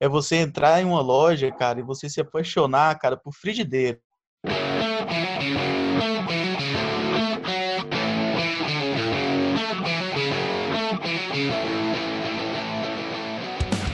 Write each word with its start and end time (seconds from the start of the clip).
é 0.00 0.08
você 0.08 0.36
entrar 0.36 0.80
em 0.80 0.84
uma 0.84 1.00
loja, 1.00 1.50
cara, 1.50 1.80
e 1.80 1.82
você 1.82 2.08
se 2.08 2.20
apaixonar, 2.20 2.96
cara, 2.98 3.16
por 3.16 3.32
frigideira. 3.32 3.98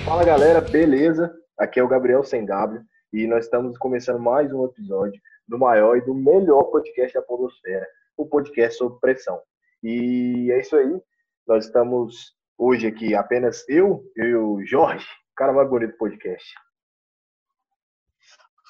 Fala 0.05 0.25
galera, 0.25 0.61
beleza? 0.61 1.35
Aqui 1.59 1.81
é 1.81 1.83
o 1.83 1.89
Gabriel 1.89 2.23
Sem 2.23 2.45
W 2.45 2.83
e 3.13 3.27
nós 3.27 3.47
estamos 3.47 3.79
começando 3.79 4.19
mais 4.19 4.53
um 4.53 4.65
episódio 4.67 5.21
do 5.49 5.59
maior 5.59 5.97
e 5.97 6.05
do 6.05 6.15
melhor 6.15 6.65
podcast 6.65 7.15
da 7.15 7.23
Podosfera, 7.23 7.87
o 8.17 8.27
podcast 8.27 8.77
sobre 8.77 8.99
pressão. 9.01 9.41
E 9.83 10.51
é 10.53 10.61
isso 10.61 10.77
aí, 10.77 11.01
nós 11.47 11.67
estamos 11.67 12.35
hoje 12.59 12.87
aqui 12.87 13.15
apenas 13.15 13.67
eu 13.69 14.05
e 14.17 14.35
o 14.35 14.65
Jorge, 14.65 15.07
o 15.35 15.37
cara 15.37 15.53
mais 15.53 15.69
bonito 15.69 15.91
do 15.91 15.99
podcast. 15.99 16.55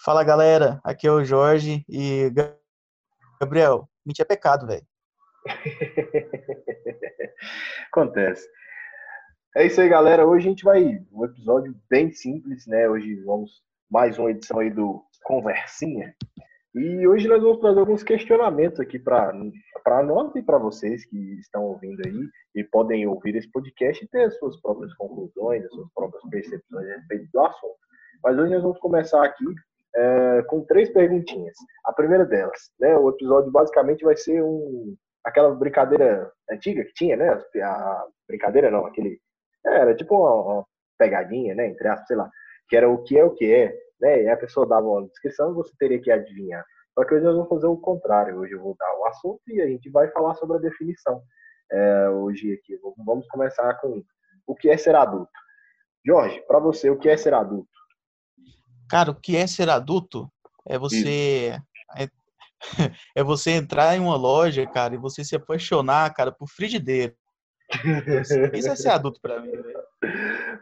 Fala 0.03 0.25
galera, 0.25 0.81
aqui 0.83 1.07
é 1.07 1.11
o 1.11 1.23
Jorge 1.23 1.85
e 1.87 2.33
Gabriel, 3.39 3.87
mentir 4.05 4.23
é 4.23 4.27
pecado, 4.27 4.67
velho. 4.67 4.87
Acontece. 7.93 8.49
É 9.55 9.67
isso 9.67 9.81
aí, 9.81 9.89
galera. 9.91 10.27
Hoje 10.27 10.47
a 10.47 10.51
gente 10.51 10.65
vai 10.65 11.05
um 11.13 11.25
episódio 11.27 11.79
bem 11.89 12.11
simples, 12.11 12.67
né? 12.67 12.89
Hoje 12.89 13.15
vamos 13.25 13.63
mais 13.91 14.19
uma 14.19 14.31
edição 14.31 14.59
aí 14.59 14.71
do 14.71 15.05
Conversinha. 15.23 16.17
E 16.75 17.07
hoje 17.07 17.29
nós 17.29 17.41
vamos 17.41 17.61
trazer 17.61 17.79
alguns 17.79 18.03
questionamentos 18.03 18.81
aqui 18.81 18.99
para 18.99 19.33
nós 20.03 20.35
e 20.35 20.43
para 20.43 20.59
vocês 20.59 21.07
que 21.07 21.39
estão 21.39 21.63
ouvindo 21.63 22.03
aí 22.05 22.29
e 22.57 22.65
podem 22.65 23.07
ouvir 23.07 23.37
esse 23.37 23.49
podcast 23.53 24.05
e 24.05 24.09
ter 24.09 24.25
as 24.25 24.37
suas 24.39 24.61
próprias 24.61 24.93
conclusões, 24.95 25.65
as 25.65 25.71
suas 25.71 25.89
próprias 25.95 26.23
percepções 26.29 26.89
a 26.89 26.97
respeito 26.97 27.29
do 27.33 27.41
assunto. 27.41 27.77
Mas 28.25 28.37
hoje 28.37 28.55
nós 28.55 28.63
vamos 28.63 28.79
começar 28.81 29.25
aqui 29.25 29.45
é, 29.95 30.43
com 30.49 30.65
três 30.65 30.91
perguntinhas. 30.91 31.55
A 31.85 31.93
primeira 31.93 32.25
delas, 32.25 32.73
né? 32.81 32.97
O 32.97 33.09
episódio 33.11 33.53
basicamente 33.53 34.05
vai 34.05 34.17
ser 34.17 34.43
um 34.43 34.97
aquela 35.23 35.55
brincadeira 35.55 36.29
antiga 36.51 36.85
que 36.85 36.93
tinha, 36.95 37.17
né? 37.17 37.41
A 37.63 38.05
brincadeira 38.27 38.69
não, 38.69 38.85
aquele 38.85 39.21
era 39.65 39.95
tipo 39.95 40.17
uma, 40.17 40.35
uma 40.35 40.67
pegadinha, 40.99 41.55
né? 41.55 41.69
Entre 41.69 41.87
aspas, 41.87 42.09
sei 42.09 42.17
lá, 42.17 42.29
que 42.69 42.77
era 42.77 42.91
o 42.91 43.01
que 43.05 43.17
é 43.17 43.25
o 43.25 43.31
que 43.31 43.53
é, 43.53 43.79
né? 44.01 44.25
E 44.25 44.29
a 44.29 44.37
pessoa 44.37 44.67
dava 44.67 44.87
uma 44.87 45.07
descrição 45.07 45.51
e 45.51 45.55
você 45.55 45.73
teria 45.79 46.01
que 46.01 46.11
adivinhar. 46.11 46.65
Só 46.95 47.05
que 47.05 47.15
hoje 47.15 47.25
nós 47.25 47.35
vamos 47.35 47.49
fazer 47.49 47.67
o 47.67 47.77
contrário. 47.77 48.39
Hoje 48.39 48.53
eu 48.53 48.63
vou 48.63 48.77
dar 48.79 48.99
o 48.99 49.07
assunto 49.07 49.41
e 49.49 49.61
a 49.61 49.67
gente 49.67 49.91
vai 49.91 50.09
falar 50.11 50.35
sobre 50.35 50.57
a 50.57 50.61
definição. 50.61 51.23
É, 51.71 52.09
hoje 52.11 52.53
aqui, 52.53 52.79
vamos 53.05 53.27
começar 53.29 53.75
com 53.81 54.03
o 54.47 54.55
que 54.55 54.69
é 54.69 54.77
ser 54.77 54.95
adulto. 54.95 55.33
Jorge, 56.07 56.41
para 56.47 56.59
você, 56.59 56.91
o 56.91 56.99
que 56.99 57.09
é 57.09 57.17
ser 57.17 57.35
adulto? 57.35 57.69
Cara, 58.89 59.11
o 59.11 59.15
que 59.15 59.37
é 59.37 59.47
ser 59.47 59.69
adulto 59.71 60.31
é 60.69 60.79
você 60.79 61.59
é, 61.97 62.09
é, 63.17 63.25
você 63.25 63.53
entrar 63.53 63.97
em 63.97 64.01
uma 64.01 64.17
loja, 64.17 64.67
cara, 64.67 64.95
e 64.95 64.99
você 64.99 65.25
se 65.25 65.35
apaixonar, 65.35 66.13
cara, 66.15 66.31
por 66.31 66.49
frigideira. 66.49 67.15
Isso 68.55 68.69
é 68.69 68.77
ser 68.77 68.91
adulto 68.91 69.21
para 69.21 69.41
mim, 69.41 69.51
velho. 69.51 69.83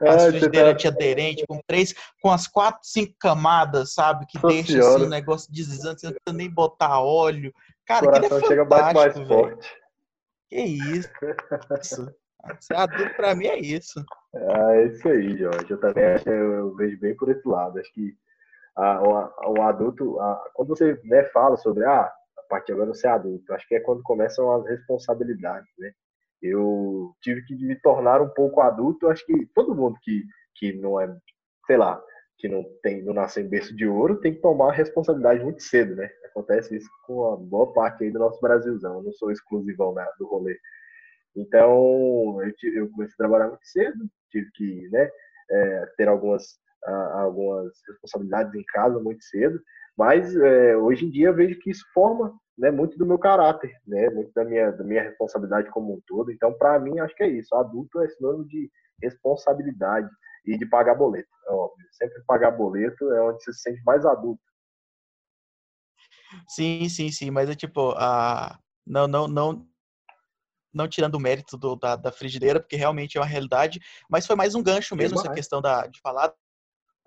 As 0.00 0.27
frigideiras 0.27 0.70
tá... 0.70 0.74
antiaderente, 0.74 1.46
com 1.46 1.60
três, 1.66 1.94
com 2.20 2.30
as 2.30 2.46
quatro, 2.46 2.80
cinco 2.82 3.14
camadas, 3.18 3.94
sabe? 3.94 4.27
Que 4.27 4.36
Nossa 4.42 4.55
deixa 4.55 4.78
assim, 4.78 5.05
um 5.05 5.08
negócio 5.08 5.52
deslizante, 5.52 6.00
você 6.00 6.06
não 6.06 6.14
precisa 6.14 6.36
nem 6.36 6.50
botar 6.50 7.00
óleo. 7.00 7.52
Cara, 7.86 8.06
o 8.06 8.10
coração 8.10 8.38
é 8.38 8.46
chega 8.46 8.64
mais, 8.64 8.94
mais 8.94 9.28
forte. 9.28 9.70
Que 10.48 10.60
isso. 10.60 11.10
isso. 11.80 12.14
Ser 12.60 12.77
adulto 12.77 13.14
pra 13.14 13.34
mim 13.34 13.46
é 13.46 13.58
isso. 13.58 14.05
Ah, 14.34 14.74
é 14.74 14.86
isso 14.86 15.08
aí, 15.08 15.38
Jorge. 15.38 15.70
Eu 15.70 15.80
também 15.80 16.05
acho, 16.05 16.28
eu, 16.28 16.52
eu 16.52 16.74
vejo 16.74 16.98
bem 16.98 17.16
por 17.16 17.30
esse 17.30 17.46
lado. 17.46 17.78
Acho 17.78 17.92
que 17.92 18.14
a, 18.77 19.00
o, 19.02 19.52
o, 19.52 19.62
adulto, 19.62 20.18
a, 20.20 20.50
quando 20.55 20.68
você 20.68 21.00
né, 21.05 21.24
fala 21.24 21.56
sobre 21.56 21.84
ah, 21.84 22.12
a 22.38 22.42
partir 22.48 22.66
de 22.66 22.72
agora 22.72 22.92
você 22.92 23.06
é 23.06 23.10
adulto, 23.10 23.52
acho 23.52 23.66
que 23.68 23.77
é 23.77 23.80
quando 23.80 24.02
começam 24.02 24.52
as 24.52 24.67
responsabilidades, 24.67 25.70
né? 25.79 25.92
Eu 26.42 27.14
tive 27.23 27.45
que 27.45 27.55
me 27.55 27.77
tornar 27.77 28.20
um 28.20 28.29
pouco 28.29 28.61
adulto. 28.61 29.08
Acho 29.08 29.25
que 29.25 29.47
todo 29.55 29.75
mundo 29.75 29.97
que, 30.03 30.25
que 30.57 30.73
não 30.73 31.01
é, 31.01 31.14
sei 31.67 31.77
lá, 31.77 32.03
que 32.39 32.48
não 32.48 32.64
tem, 32.83 33.03
não 33.05 33.14
nasceu 33.14 33.45
em 33.45 33.48
berço 33.48 33.75
de 33.77 33.86
ouro, 33.86 34.19
tem 34.20 34.35
que 34.35 34.41
tomar 34.41 34.70
a 34.70 34.75
responsabilidade 34.75 35.45
muito 35.45 35.63
cedo, 35.63 35.95
né? 35.95 36.11
Acontece 36.27 36.77
isso 36.77 36.89
com 37.07 37.33
a 37.33 37.36
boa 37.36 37.73
parte 37.73 38.03
aí 38.03 38.11
do 38.11 38.19
nosso 38.19 38.41
Brasilzão. 38.41 38.97
Eu 38.97 39.05
não 39.05 39.13
sou 39.13 39.30
exclusivão 39.30 39.95
né, 39.95 40.05
do 40.19 40.27
rolê. 40.27 40.58
Então, 41.36 42.41
eu, 42.42 42.53
eu, 42.74 42.91
comecei 42.91 43.14
a 43.14 43.17
trabalhar 43.17 43.48
muito 43.48 43.64
cedo, 43.67 44.05
tive 44.30 44.51
que, 44.55 44.89
né, 44.91 45.09
é, 45.51 45.86
ter 45.97 46.09
algumas, 46.09 46.59
algumas 47.14 47.73
responsabilidades 47.89 48.55
em 48.55 48.64
casa 48.64 48.98
muito 48.98 49.23
cedo, 49.24 49.61
mas 49.97 50.35
é, 50.36 50.77
hoje 50.77 51.07
em 51.07 51.11
dia 51.11 51.29
eu 51.29 51.35
vejo 51.35 51.59
que 51.61 51.70
isso 51.70 51.85
forma 51.95 52.35
né, 52.57 52.70
muito 52.70 52.98
do 52.98 53.07
meu 53.07 53.18
caráter, 53.18 53.74
né, 53.86 54.11
muito 54.11 54.33
da 54.35 54.45
minha, 54.45 54.70
da 54.70 54.85
minha 54.85 55.02
responsabilidade 55.02 55.70
como 55.70 55.95
um 55.95 56.01
todo. 56.07 56.30
Então, 56.30 56.52
para 56.52 56.79
mim, 56.79 56.98
acho 57.01 57.14
que 57.14 57.23
é 57.23 57.29
isso. 57.29 57.55
Adulto 57.55 58.01
é 58.01 58.08
sinônimo 58.08 58.46
de 58.46 58.70
responsabilidade 59.02 60.08
e 60.46 60.57
de 60.57 60.67
pagar 60.67 60.95
boleto. 60.95 61.29
É 61.48 61.52
óbvio. 61.52 61.86
Sempre 61.92 62.23
pagar 62.27 62.52
boleto 62.52 63.11
é 63.12 63.23
onde 63.23 63.42
você 63.42 63.52
se 63.52 63.61
sente 63.61 63.83
mais 63.85 64.05
adulto. 64.05 64.42
Sim, 66.48 66.89
sim, 66.89 67.11
sim. 67.11 67.30
Mas 67.30 67.48
é 67.48 67.55
tipo, 67.55 67.92
a... 67.96 68.58
não, 68.86 69.07
não, 69.07 69.29
não, 69.29 69.68
não 70.73 70.89
tirando 70.89 71.14
o 71.14 71.20
mérito 71.20 71.57
do, 71.57 71.77
da, 71.77 71.96
da 71.96 72.12
frigideira, 72.12 72.61
porque 72.61 72.77
realmente 72.77 73.17
é 73.17 73.20
uma 73.20 73.27
realidade, 73.27 73.80
mas 74.08 74.27
foi 74.27 74.36
mais 74.36 74.55
um 74.55 74.62
gancho 74.62 74.96
mesmo 74.96 75.18
essa 75.18 75.33
questão 75.33 75.61
da, 75.61 75.86
de 75.86 76.01
falar 76.01 76.33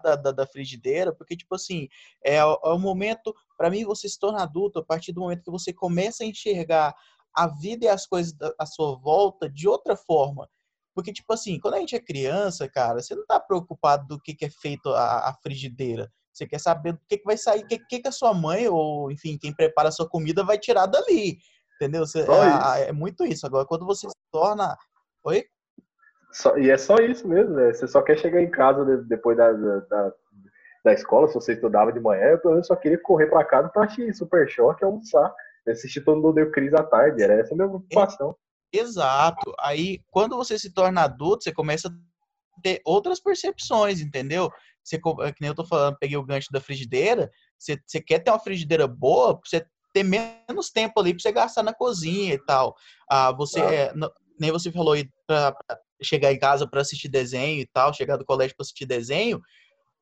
da, 0.03 0.15
da, 0.15 0.31
da, 0.31 0.45
frigideira, 0.45 1.13
porque, 1.13 1.35
tipo 1.35 1.55
assim, 1.55 1.87
é, 2.23 2.35
é 2.35 2.45
o 2.45 2.77
momento, 2.77 3.33
para 3.57 3.69
mim, 3.69 3.85
você 3.85 4.07
se 4.07 4.19
torna 4.19 4.43
adulto 4.43 4.79
a 4.79 4.83
partir 4.83 5.11
do 5.11 5.21
momento 5.21 5.43
que 5.43 5.51
você 5.51 5.73
começa 5.73 6.23
a 6.23 6.27
enxergar 6.27 6.93
a 7.35 7.47
vida 7.47 7.85
e 7.85 7.87
as 7.87 8.05
coisas 8.05 8.33
à 8.59 8.65
sua 8.65 8.97
volta 8.97 9.49
de 9.49 9.67
outra 9.67 9.95
forma. 9.95 10.47
Porque, 10.93 11.11
tipo 11.11 11.33
assim, 11.33 11.59
quando 11.59 11.73
a 11.73 11.79
gente 11.79 11.95
é 11.95 11.99
criança, 11.99 12.69
cara, 12.69 13.01
você 13.01 13.13
não 13.13 13.25
tá 13.25 13.37
preocupado 13.39 14.07
do 14.07 14.21
que, 14.21 14.33
que 14.33 14.45
é 14.45 14.49
feito 14.49 14.89
a, 14.89 15.29
a 15.29 15.33
frigideira. 15.43 16.09
Você 16.31 16.47
quer 16.47 16.59
saber 16.59 16.93
do 16.93 16.99
que, 17.07 17.17
que 17.17 17.25
vai 17.25 17.37
sair, 17.37 17.63
o 17.63 17.67
que, 17.67 17.79
que, 17.79 17.99
que 17.99 18.07
a 18.07 18.11
sua 18.11 18.33
mãe, 18.33 18.67
ou 18.67 19.11
enfim, 19.11 19.37
quem 19.37 19.53
prepara 19.53 19.89
a 19.89 19.91
sua 19.91 20.07
comida 20.07 20.43
vai 20.43 20.57
tirar 20.57 20.85
dali. 20.85 21.37
Entendeu? 21.75 22.05
Você, 22.05 22.21
é, 22.21 22.89
é, 22.89 22.91
muito 22.93 23.25
isso. 23.25 23.45
Agora, 23.45 23.65
quando 23.65 23.85
você 23.85 24.07
se 24.07 24.15
torna. 24.31 24.77
Oi? 25.25 25.43
Só, 26.31 26.57
e 26.57 26.69
é 26.69 26.77
só 26.77 26.95
isso 26.97 27.27
mesmo, 27.27 27.55
né? 27.55 27.73
Você 27.73 27.87
só 27.87 28.01
quer 28.01 28.17
chegar 28.17 28.41
em 28.41 28.49
casa 28.49 28.85
depois 29.03 29.37
da, 29.37 29.51
da, 29.53 30.13
da 30.85 30.93
escola, 30.93 31.27
se 31.27 31.33
você 31.33 31.53
estudava 31.53 31.91
de 31.91 31.99
manhã, 31.99 32.25
eu 32.25 32.39
pelo 32.39 32.53
menos 32.53 32.67
só 32.67 32.75
queria 32.75 33.01
correr 33.01 33.25
para 33.25 33.43
casa 33.43 33.67
para 33.69 33.85
assistir 33.85 34.13
Super 34.13 34.47
Choque 34.47 34.85
almoçar. 34.85 35.33
Assistir 35.67 36.01
todo 36.01 36.21
mundo 36.21 36.35
deu 36.35 36.51
crise 36.51 36.75
à 36.75 36.83
tarde, 36.83 37.23
era 37.23 37.33
essa 37.33 37.55
a 37.55 37.57
minha 37.57 37.67
preocupação. 37.67 38.35
Exato. 38.71 39.51
Aí, 39.59 39.99
quando 40.11 40.37
você 40.37 40.59
se 40.59 40.71
torna 40.71 41.01
adulto, 41.01 41.43
você 41.43 41.51
começa 41.51 41.87
a 41.87 42.61
ter 42.61 42.81
outras 42.85 43.19
percepções, 43.19 43.99
entendeu? 43.99 44.51
Você, 44.83 44.97
é 44.97 45.31
que 45.31 45.41
nem 45.41 45.47
eu 45.47 45.55
tô 45.55 45.65
falando, 45.65 45.97
peguei 45.97 46.17
o 46.17 46.23
gancho 46.23 46.51
da 46.51 46.61
frigideira, 46.61 47.31
você, 47.57 47.79
você 47.83 47.99
quer 47.99 48.19
ter 48.19 48.29
uma 48.29 48.39
frigideira 48.39 48.87
boa, 48.87 49.39
você 49.43 49.65
ter 49.91 50.03
menos 50.03 50.69
tempo 50.69 50.99
ali 50.99 51.13
para 51.13 51.21
você 51.23 51.31
gastar 51.31 51.63
na 51.63 51.73
cozinha 51.73 52.35
e 52.35 52.45
tal. 52.45 52.75
Ah, 53.09 53.31
você, 53.31 53.59
ah. 53.59 53.73
É, 53.73 53.93
nem 54.39 54.51
você 54.51 54.71
falou 54.71 54.93
aí, 54.93 55.09
pra, 55.25 55.55
chegar 56.03 56.31
em 56.31 56.37
casa 56.37 56.67
para 56.67 56.81
assistir 56.81 57.07
desenho 57.07 57.61
e 57.61 57.65
tal, 57.65 57.91
chegar 57.91 58.17
do 58.17 58.25
colégio 58.25 58.55
para 58.55 58.63
assistir 58.63 58.85
desenho, 58.85 59.41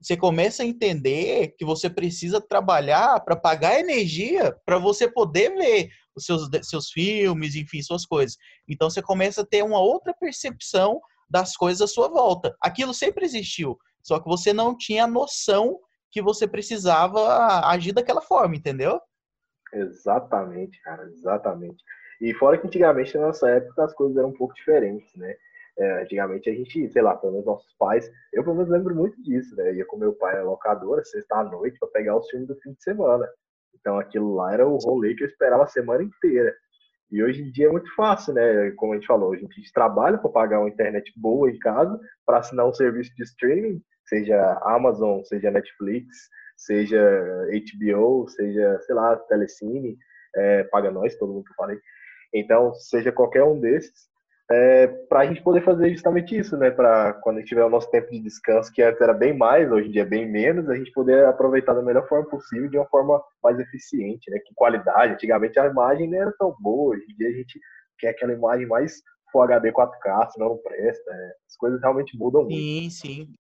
você 0.03 0.18
começa 0.18 0.64
a 0.64 0.66
entender 0.66 1.56
que 1.58 1.64
você 1.64 1.90
precisa 1.90 2.41
trabalhar 2.41 3.19
para 3.22 3.36
pagar 3.36 3.80
energia 3.80 4.53
para 4.66 4.78
você 4.78 5.09
poder 5.09 5.56
ver 5.56 5.90
os 6.16 6.25
seus, 6.25 6.50
seus 6.64 6.90
filmes, 6.91 7.56
enfim, 7.56 7.81
suas 7.81 8.06
coisas. 8.06 8.38
Então 8.68 8.90
você 8.90 9.02
começa 9.02 9.41
a 9.41 9.46
ter 9.46 9.64
uma 9.64 9.80
outra 9.80 10.14
percepção 10.14 11.00
das 11.30 11.56
coisas 11.56 11.81
à 11.81 11.88
sua 11.88 12.09
volta. 12.09 12.56
Aquilo 12.62 12.94
sempre 12.94 13.25
existiu, 13.25 13.80
só 14.02 14.19
que 14.19 14.28
você 14.28 14.52
não 14.52 14.78
tinha 14.78 15.08
noção 15.08 15.79
que 16.11 16.22
você 16.22 16.47
precisava 16.47 17.66
agir 17.67 17.94
daquela 17.94 18.22
forma, 18.22 18.55
entendeu? 18.55 19.00
Exatamente, 19.73 20.79
cara, 20.82 21.03
exatamente. 21.05 21.84
E 22.22 22.34
fora 22.35 22.58
que 22.58 22.67
antigamente, 22.67 23.16
na 23.17 23.28
nossa 23.28 23.50
época, 23.50 23.85
as 23.85 23.94
coisas 23.94 24.17
eram 24.17 24.29
um 24.29 24.38
pouco 24.38 24.53
diferentes, 24.53 25.09
né? 25.16 25.35
É, 25.78 26.03
antigamente 26.03 26.49
a 26.49 26.53
gente, 26.53 26.90
sei 26.91 27.02
lá, 27.02 27.16
pelo 27.16 27.34
menos 27.34 27.47
nossos 27.47 27.73
pais, 27.79 28.09
eu 28.31 28.43
pelo 28.43 28.55
menos 28.55 28.70
lembro 28.70 28.96
muito 28.96 29.22
disso, 29.23 29.55
né? 29.55 29.70
Eu 29.70 29.75
ia 29.75 29.85
com 29.85 29.97
meu 29.97 30.14
pai 30.14 30.35
na 30.35 30.43
locadora, 30.43 31.03
sexta 31.03 31.37
à 31.37 31.43
noite, 31.43 31.79
para 31.79 31.90
pegar 31.90 32.17
os 32.17 32.29
filmes 32.29 32.47
do 32.47 32.55
fim 32.61 32.73
de 32.73 32.84
semana. 32.84 33.28
Então 33.79 33.97
aquilo 33.97 34.35
lá 34.35 34.53
era 34.53 34.67
o 34.67 34.78
rolê 34.78 35.16
que 35.16 35.23
eu 35.23 35.28
esperava 35.28 35.64
a 35.64 35.67
semana 35.67 36.03
inteira. 36.03 36.53
E 37.11 37.23
hoje 37.23 37.41
em 37.43 37.52
dia 37.52 37.67
é 37.67 37.72
muito 37.72 37.93
fácil, 37.96 38.34
né? 38.34 38.72
Como 38.72 38.93
a 38.93 38.96
gente 38.96 39.08
falou, 39.08 39.34
a 39.34 39.37
gente 39.37 39.73
trabalha 39.73 40.17
para 40.17 40.29
pagar 40.29 40.59
uma 40.59 40.70
internet 40.70 41.11
boa 41.16 41.49
em 41.49 41.59
casa, 41.59 41.99
para 42.26 42.37
assinar 42.40 42.67
um 42.67 42.73
serviço 42.73 43.14
de 43.16 43.23
streaming, 43.23 43.81
seja 44.05 44.59
Amazon, 44.64 45.23
seja 45.23 45.52
Netflix, 45.52 46.08
seja 46.58 46.99
HBO, 47.47 48.28
seja, 48.29 48.79
sei 48.81 48.96
lá, 48.96 49.16
Telecine, 49.16 49.97
é, 50.35 50.64
paga 50.66 50.91
nós, 50.91 51.16
todo 51.16 51.34
mundo 51.34 51.43
que 51.43 51.52
eu 51.52 51.55
falei. 51.55 51.79
Então, 52.34 52.73
seja 52.73 53.11
qualquer 53.11 53.43
um 53.43 53.59
desses, 53.59 54.09
é, 54.51 54.87
para 54.87 55.22
a 55.22 55.25
gente 55.25 55.41
poder 55.41 55.63
fazer 55.63 55.90
justamente 55.91 56.37
isso, 56.37 56.57
né? 56.57 56.69
Para 56.69 57.13
quando 57.13 57.37
a 57.37 57.40
gente 57.40 57.49
tiver 57.49 57.63
o 57.63 57.69
nosso 57.69 57.90
tempo 57.90 58.11
de 58.11 58.19
descanso, 58.19 58.72
que 58.72 58.81
antes 58.81 59.01
era 59.01 59.13
bem 59.13 59.35
mais, 59.35 59.72
hoje 59.72 59.87
em 59.87 59.91
dia 59.91 60.01
é 60.01 60.05
bem 60.05 60.29
menos, 60.29 60.69
a 60.69 60.75
gente 60.75 60.91
poder 60.91 61.25
aproveitar 61.25 61.73
da 61.73 61.81
melhor 61.81 62.07
forma 62.07 62.29
possível, 62.29 62.69
de 62.69 62.78
uma 62.78 62.87
forma 62.87 63.22
mais 63.41 63.57
eficiente, 63.59 64.29
né? 64.29 64.40
Que 64.40 64.53
qualidade. 64.53 65.13
Antigamente 65.13 65.59
a 65.59 65.67
imagem 65.67 66.09
não 66.09 66.17
era 66.22 66.34
tão 66.37 66.55
boa, 66.59 66.95
hoje 66.95 67.05
em 67.09 67.16
dia 67.16 67.29
a 67.29 67.34
gente 67.34 67.59
quer 67.97 68.09
aquela 68.09 68.34
imagem 68.34 68.67
mais 68.67 69.01
Full 69.31 69.41
HD 69.41 69.72
4K, 69.72 70.31
senão 70.31 70.49
não 70.49 70.57
presta. 70.57 71.11
Né? 71.11 71.31
As 71.47 71.55
coisas 71.57 71.81
realmente 71.81 72.17
mudam 72.17 72.43
muito. 72.43 72.55
Sim, 72.55 72.90
sim. 72.90 73.34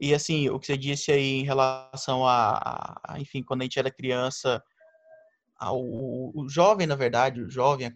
E 0.00 0.14
assim, 0.14 0.48
o 0.48 0.58
que 0.58 0.66
você 0.66 0.78
disse 0.78 1.12
aí 1.12 1.40
em 1.40 1.44
relação 1.44 2.26
a, 2.26 2.98
a 3.06 3.20
enfim, 3.20 3.42
quando 3.42 3.60
a 3.60 3.64
gente 3.64 3.78
era 3.78 3.90
criança, 3.90 4.62
o, 5.60 6.32
o 6.42 6.48
jovem, 6.48 6.86
na 6.86 6.96
verdade, 6.96 7.42
o 7.42 7.50
jovem, 7.50 7.86
a 7.86 7.92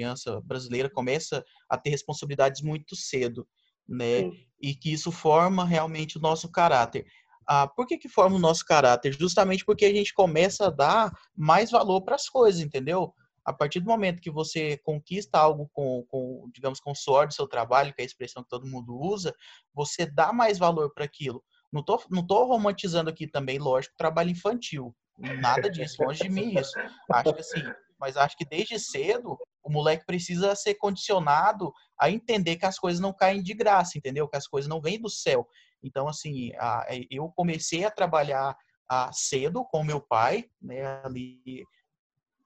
criança 0.00 0.40
brasileira 0.40 0.88
começa 0.88 1.44
a 1.68 1.76
ter 1.76 1.90
responsabilidades 1.90 2.62
muito 2.62 2.96
cedo, 2.96 3.46
né? 3.86 4.22
Sim. 4.22 4.32
E 4.62 4.74
que 4.74 4.92
isso 4.92 5.12
forma 5.12 5.64
realmente 5.64 6.16
o 6.16 6.20
nosso 6.20 6.50
caráter. 6.50 7.04
Ah, 7.46 7.66
por 7.66 7.86
que, 7.86 7.98
que 7.98 8.08
forma 8.08 8.36
o 8.36 8.40
nosso 8.40 8.64
caráter? 8.64 9.12
Justamente 9.12 9.64
porque 9.64 9.84
a 9.84 9.92
gente 9.92 10.14
começa 10.14 10.66
a 10.66 10.70
dar 10.70 11.12
mais 11.36 11.70
valor 11.70 12.02
para 12.02 12.14
as 12.14 12.28
coisas, 12.28 12.60
entendeu? 12.60 13.12
A 13.44 13.52
partir 13.52 13.80
do 13.80 13.86
momento 13.86 14.22
que 14.22 14.30
você 14.30 14.78
conquista 14.78 15.38
algo 15.38 15.68
com, 15.72 16.04
com, 16.08 16.48
digamos, 16.54 16.80
com 16.80 16.94
suor 16.94 17.26
do 17.26 17.34
seu 17.34 17.46
trabalho, 17.46 17.92
que 17.92 18.00
é 18.00 18.04
a 18.04 18.06
expressão 18.06 18.42
que 18.42 18.48
todo 18.48 18.68
mundo 18.68 18.98
usa, 18.98 19.34
você 19.74 20.06
dá 20.06 20.32
mais 20.32 20.58
valor 20.58 20.92
para 20.94 21.04
aquilo. 21.04 21.42
Não 21.72 21.82
tô, 21.82 22.02
não 22.10 22.26
tô 22.26 22.44
romantizando 22.44 23.10
aqui 23.10 23.26
também, 23.26 23.58
lógico, 23.58 23.94
trabalho 23.98 24.30
infantil. 24.30 24.94
Nada 25.18 25.70
disso, 25.70 26.02
longe 26.02 26.22
de 26.22 26.28
mim 26.28 26.58
isso. 26.58 26.72
Acho 27.12 27.34
que 27.34 27.40
assim, 27.40 27.62
mas 27.98 28.16
acho 28.16 28.36
que 28.36 28.44
desde 28.44 28.78
cedo 28.78 29.38
o 29.62 29.70
moleque 29.70 30.06
precisa 30.06 30.54
ser 30.54 30.74
condicionado 30.74 31.72
a 31.98 32.10
entender 32.10 32.56
que 32.56 32.66
as 32.66 32.78
coisas 32.78 33.00
não 33.00 33.12
caem 33.12 33.42
de 33.42 33.54
graça, 33.54 33.98
entendeu? 33.98 34.28
Que 34.28 34.36
as 34.36 34.46
coisas 34.46 34.68
não 34.68 34.80
vêm 34.80 35.00
do 35.00 35.08
céu. 35.08 35.46
Então, 35.82 36.08
assim, 36.08 36.52
a, 36.58 36.86
eu 37.10 37.28
comecei 37.28 37.84
a 37.84 37.90
trabalhar 37.90 38.56
a, 38.88 39.10
cedo 39.12 39.64
com 39.64 39.84
meu 39.84 40.00
pai, 40.00 40.48
né, 40.60 41.00
ali 41.04 41.64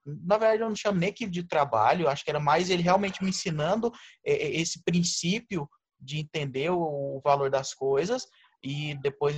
na 0.07 0.37
verdade 0.37 0.63
eu 0.63 0.69
não 0.69 0.77
chamo 0.77 0.99
nem 0.99 1.11
que 1.11 1.27
de 1.27 1.43
trabalho, 1.43 2.09
acho 2.09 2.23
que 2.23 2.29
era 2.29 2.39
mais 2.39 2.69
ele 2.69 2.83
realmente 2.83 3.23
me 3.23 3.31
ensinando 3.31 3.91
esse 4.23 4.83
princípio 4.85 5.67
de 5.99 6.19
entender 6.19 6.71
o 6.71 7.23
valor 7.25 7.49
das 7.49 7.73
coisas 7.73 8.27
e 8.63 8.95
depois 8.97 9.35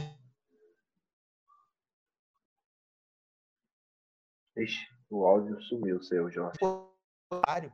Ixi, 4.57 4.89
o 5.11 5.27
áudio 5.27 5.61
sumiu 5.63 6.03
seu, 6.03 6.31
Jorge. 6.31 6.59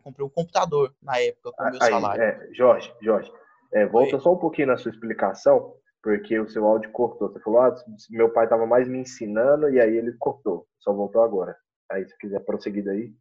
Comprei 0.03 0.27
um 0.27 0.31
computador 0.31 0.95
na 1.03 1.19
época 1.19 1.53
com 1.53 1.63
o 1.63 1.71
meu 1.71 1.79
salário. 1.79 2.23
É, 2.23 2.55
Jorge, 2.55 2.95
Jorge, 3.03 3.31
é, 3.73 3.87
volta 3.87 4.17
Oi. 4.17 4.23
só 4.23 4.33
um 4.33 4.39
pouquinho 4.39 4.69
na 4.69 4.79
sua 4.79 4.91
explicação, 4.91 5.75
porque 6.03 6.39
o 6.39 6.49
seu 6.49 6.67
áudio 6.67 6.91
cortou. 6.91 7.31
Você 7.31 7.41
falou, 7.41 7.61
ah, 7.61 7.75
meu 8.11 8.33
pai 8.33 8.45
estava 8.45 8.67
mais 8.67 8.89
me 8.89 8.99
ensinando 8.99 9.69
e 9.71 9.81
aí 9.81 9.95
ele 9.95 10.13
cortou. 10.19 10.67
Só 10.79 10.93
voltou 10.93 11.23
agora. 11.23 11.57
Aí, 11.91 12.09
se 12.09 12.17
quiser 12.19 12.41
prosseguir 12.41 12.85
daí. 12.85 13.15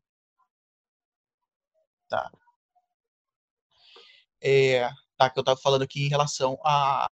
Tá. 2.07 2.31
É, 4.41 4.89
tá, 5.17 5.29
que 5.29 5.39
eu 5.39 5.43
tava 5.43 5.59
falando 5.59 5.83
aqui 5.83 6.05
em 6.05 6.09
relação 6.09 6.57
a, 6.63 7.07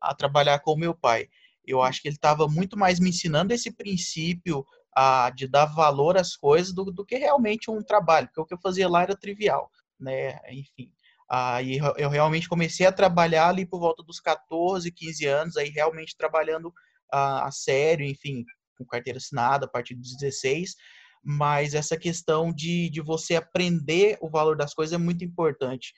a 0.00 0.14
trabalhar 0.14 0.60
com 0.60 0.72
o 0.72 0.78
meu 0.78 0.94
pai. 0.94 1.28
Eu 1.64 1.82
acho 1.82 2.00
que 2.00 2.08
ele 2.08 2.14
estava 2.14 2.46
muito 2.46 2.78
mais 2.78 3.00
me 3.00 3.10
ensinando 3.10 3.52
esse 3.52 3.72
princípio 3.72 4.64
a, 4.96 5.28
de 5.28 5.46
dar 5.46 5.66
valor 5.66 6.16
às 6.16 6.34
coisas 6.34 6.72
do, 6.72 6.84
do 6.86 7.04
que 7.04 7.16
realmente 7.16 7.70
um 7.70 7.82
trabalho, 7.82 8.28
porque 8.28 8.40
o 8.40 8.46
que 8.46 8.54
eu 8.54 8.60
fazia 8.60 8.88
lá 8.88 9.02
era 9.02 9.14
trivial, 9.14 9.70
né? 10.00 10.38
Enfim. 10.50 10.90
Aí 11.28 11.78
eu 11.98 12.08
realmente 12.08 12.48
comecei 12.48 12.86
a 12.86 12.92
trabalhar 12.92 13.48
ali 13.48 13.66
por 13.66 13.78
volta 13.78 14.02
dos 14.02 14.20
14, 14.20 14.90
15 14.90 15.26
anos, 15.26 15.56
aí 15.58 15.68
realmente 15.68 16.16
trabalhando 16.16 16.72
a, 17.12 17.46
a 17.46 17.50
sério, 17.50 18.06
enfim, 18.06 18.42
com 18.78 18.86
carteira 18.86 19.18
assinada 19.18 19.66
a 19.66 19.68
partir 19.68 19.94
dos 19.94 20.16
16, 20.16 20.76
mas 21.22 21.74
essa 21.74 21.96
questão 21.98 22.50
de, 22.50 22.88
de 22.88 23.02
você 23.02 23.34
aprender 23.34 24.16
o 24.22 24.30
valor 24.30 24.56
das 24.56 24.72
coisas 24.72 24.94
é 24.94 24.98
muito 24.98 25.24
importante, 25.24 25.92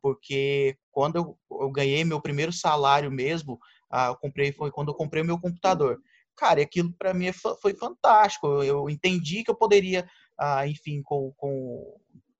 porque 0.00 0.76
quando 0.92 1.16
eu, 1.16 1.38
eu 1.62 1.72
ganhei 1.72 2.04
meu 2.04 2.20
primeiro 2.20 2.52
salário 2.52 3.10
mesmo, 3.10 3.58
ah, 3.90 4.08
eu 4.08 4.16
comprei, 4.16 4.52
foi 4.52 4.70
quando 4.70 4.88
eu 4.88 4.94
comprei 4.94 5.22
meu 5.24 5.40
computador. 5.40 5.98
Cara, 6.36 6.62
aquilo 6.62 6.92
para 6.92 7.14
mim 7.14 7.30
foi 7.60 7.74
fantástico. 7.74 8.62
Eu, 8.62 8.88
entendi 8.90 9.44
que 9.44 9.50
eu 9.50 9.54
poderia, 9.54 10.06
ah, 10.38 10.66
enfim, 10.66 11.02
com, 11.02 11.32
com, 11.36 11.96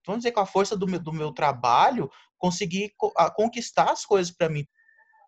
vamos 0.06 0.22
dizer, 0.22 0.32
com 0.32 0.40
a 0.40 0.46
força 0.46 0.76
do 0.76 0.86
meu, 0.86 0.98
do 0.98 1.12
meu 1.12 1.32
trabalho, 1.32 2.10
conseguir 2.38 2.92
ah, 3.16 3.30
conquistar 3.30 3.90
as 3.90 4.04
coisas 4.04 4.32
para 4.34 4.48
mim. 4.48 4.66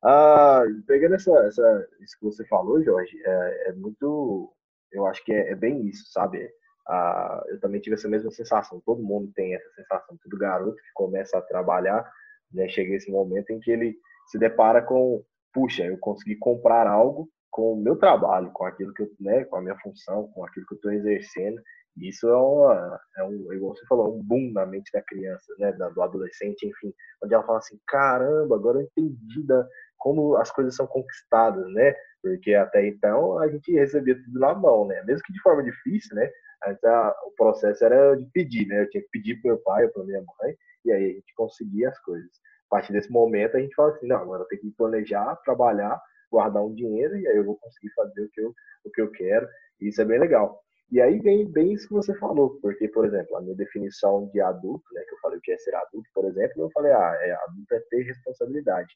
Ah, 0.04 0.62
pegando 0.86 1.14
essa, 1.14 1.32
essa, 1.46 1.88
isso 2.00 2.18
que 2.18 2.24
você 2.24 2.44
falou, 2.46 2.82
Jorge, 2.82 3.16
é, 3.24 3.68
é 3.70 3.72
muito. 3.72 4.52
Eu 4.92 5.06
acho 5.06 5.24
que 5.24 5.32
é, 5.32 5.52
é 5.52 5.54
bem 5.54 5.86
isso, 5.86 6.10
sabe? 6.12 6.48
Ah, 6.88 7.42
eu 7.48 7.60
também 7.60 7.80
tive 7.80 7.94
essa 7.94 8.08
mesma 8.08 8.30
sensação. 8.30 8.80
Todo 8.84 9.02
mundo 9.02 9.32
tem 9.34 9.54
essa 9.54 9.68
sensação. 9.74 10.16
Todo 10.22 10.38
garoto 10.38 10.76
que 10.76 10.92
começa 10.94 11.38
a 11.38 11.42
trabalhar, 11.42 12.08
né, 12.52 12.68
chega 12.68 12.94
esse 12.94 13.10
momento 13.10 13.50
em 13.50 13.60
que 13.60 13.70
ele 13.70 13.96
se 14.26 14.38
depara 14.38 14.82
com, 14.82 15.24
puxa, 15.52 15.84
eu 15.84 15.98
consegui 15.98 16.36
comprar 16.36 16.86
algo 16.86 17.28
com 17.56 17.72
o 17.72 17.76
meu 17.82 17.96
trabalho, 17.96 18.50
com 18.52 18.66
aquilo 18.66 18.92
que 18.92 19.02
eu, 19.02 19.10
né, 19.18 19.44
com 19.46 19.56
a 19.56 19.62
minha 19.62 19.78
função, 19.78 20.28
com 20.34 20.44
aquilo 20.44 20.66
que 20.66 20.74
eu 20.74 20.76
estou 20.76 20.92
exercendo. 20.92 21.58
Isso 21.96 22.28
é, 22.28 22.36
uma, 22.36 23.00
é 23.16 23.24
um, 23.24 23.50
igual 23.54 23.74
você 23.74 23.86
falou, 23.86 24.14
um 24.14 24.22
boom 24.22 24.52
na 24.52 24.66
mente 24.66 24.92
da 24.92 25.00
criança, 25.00 25.54
né, 25.58 25.72
do 25.72 26.02
adolescente, 26.02 26.66
enfim, 26.66 26.92
onde 27.24 27.32
ela 27.32 27.42
fala 27.44 27.56
assim, 27.56 27.80
caramba, 27.86 28.54
agora 28.54 28.78
eu 28.78 28.82
entendi 28.82 29.42
da, 29.46 29.66
como 29.96 30.36
as 30.36 30.50
coisas 30.50 30.76
são 30.76 30.86
conquistadas, 30.86 31.66
né? 31.72 31.94
Porque 32.20 32.52
até 32.52 32.86
então 32.86 33.38
a 33.38 33.48
gente 33.48 33.72
recebia 33.72 34.22
tudo 34.22 34.38
na 34.38 34.54
mão, 34.54 34.86
né? 34.86 35.02
Mesmo 35.04 35.22
que 35.24 35.32
de 35.32 35.40
forma 35.40 35.62
difícil, 35.62 36.14
né? 36.14 36.30
A, 36.62 37.14
o 37.24 37.30
processo 37.38 37.82
era 37.82 38.14
de 38.16 38.26
pedir, 38.26 38.66
né? 38.66 38.82
Eu 38.82 38.90
tinha 38.90 39.02
que 39.02 39.08
pedir 39.10 39.40
para 39.40 39.52
meu 39.52 39.62
pai 39.62 39.84
ou 39.86 39.90
para 39.92 40.04
minha 40.04 40.20
mãe, 40.20 40.54
e 40.84 40.92
aí 40.92 41.04
a 41.04 41.14
gente 41.14 41.34
conseguia 41.34 41.88
as 41.88 41.98
coisas. 42.00 42.30
A 42.70 42.76
partir 42.76 42.92
desse 42.92 43.10
momento 43.10 43.56
a 43.56 43.60
gente 43.60 43.74
fala 43.74 43.92
assim, 43.92 44.06
não, 44.06 44.16
agora 44.16 44.42
eu 44.42 44.48
tenho 44.48 44.60
que 44.60 44.70
planejar, 44.72 45.34
trabalhar, 45.36 45.98
guardar 46.36 46.62
um 46.64 46.74
dinheiro, 46.74 47.16
e 47.16 47.26
aí 47.26 47.36
eu 47.36 47.44
vou 47.44 47.56
conseguir 47.56 47.90
fazer 47.94 48.22
o 48.22 48.30
que 48.30 48.40
eu, 48.40 48.54
o 48.84 48.90
que 48.90 49.00
eu 49.00 49.10
quero. 49.10 49.48
E 49.80 49.88
isso 49.88 50.00
é 50.02 50.04
bem 50.04 50.18
legal. 50.18 50.60
E 50.92 51.00
aí 51.00 51.18
vem 51.18 51.50
bem 51.50 51.72
isso 51.72 51.88
que 51.88 51.94
você 51.94 52.14
falou, 52.18 52.58
porque, 52.60 52.86
por 52.88 53.04
exemplo, 53.06 53.36
a 53.36 53.40
minha 53.40 53.56
definição 53.56 54.30
de 54.32 54.40
adulto, 54.40 54.84
né, 54.92 55.02
que 55.08 55.14
eu 55.14 55.18
falei 55.20 55.40
que 55.42 55.52
é 55.52 55.58
ser 55.58 55.74
adulto, 55.74 56.08
por 56.14 56.24
exemplo, 56.26 56.62
eu 56.62 56.70
falei, 56.70 56.92
ah, 56.92 57.18
é, 57.22 57.32
adulto 57.32 57.74
é 57.74 57.80
ter 57.90 58.02
responsabilidade 58.02 58.94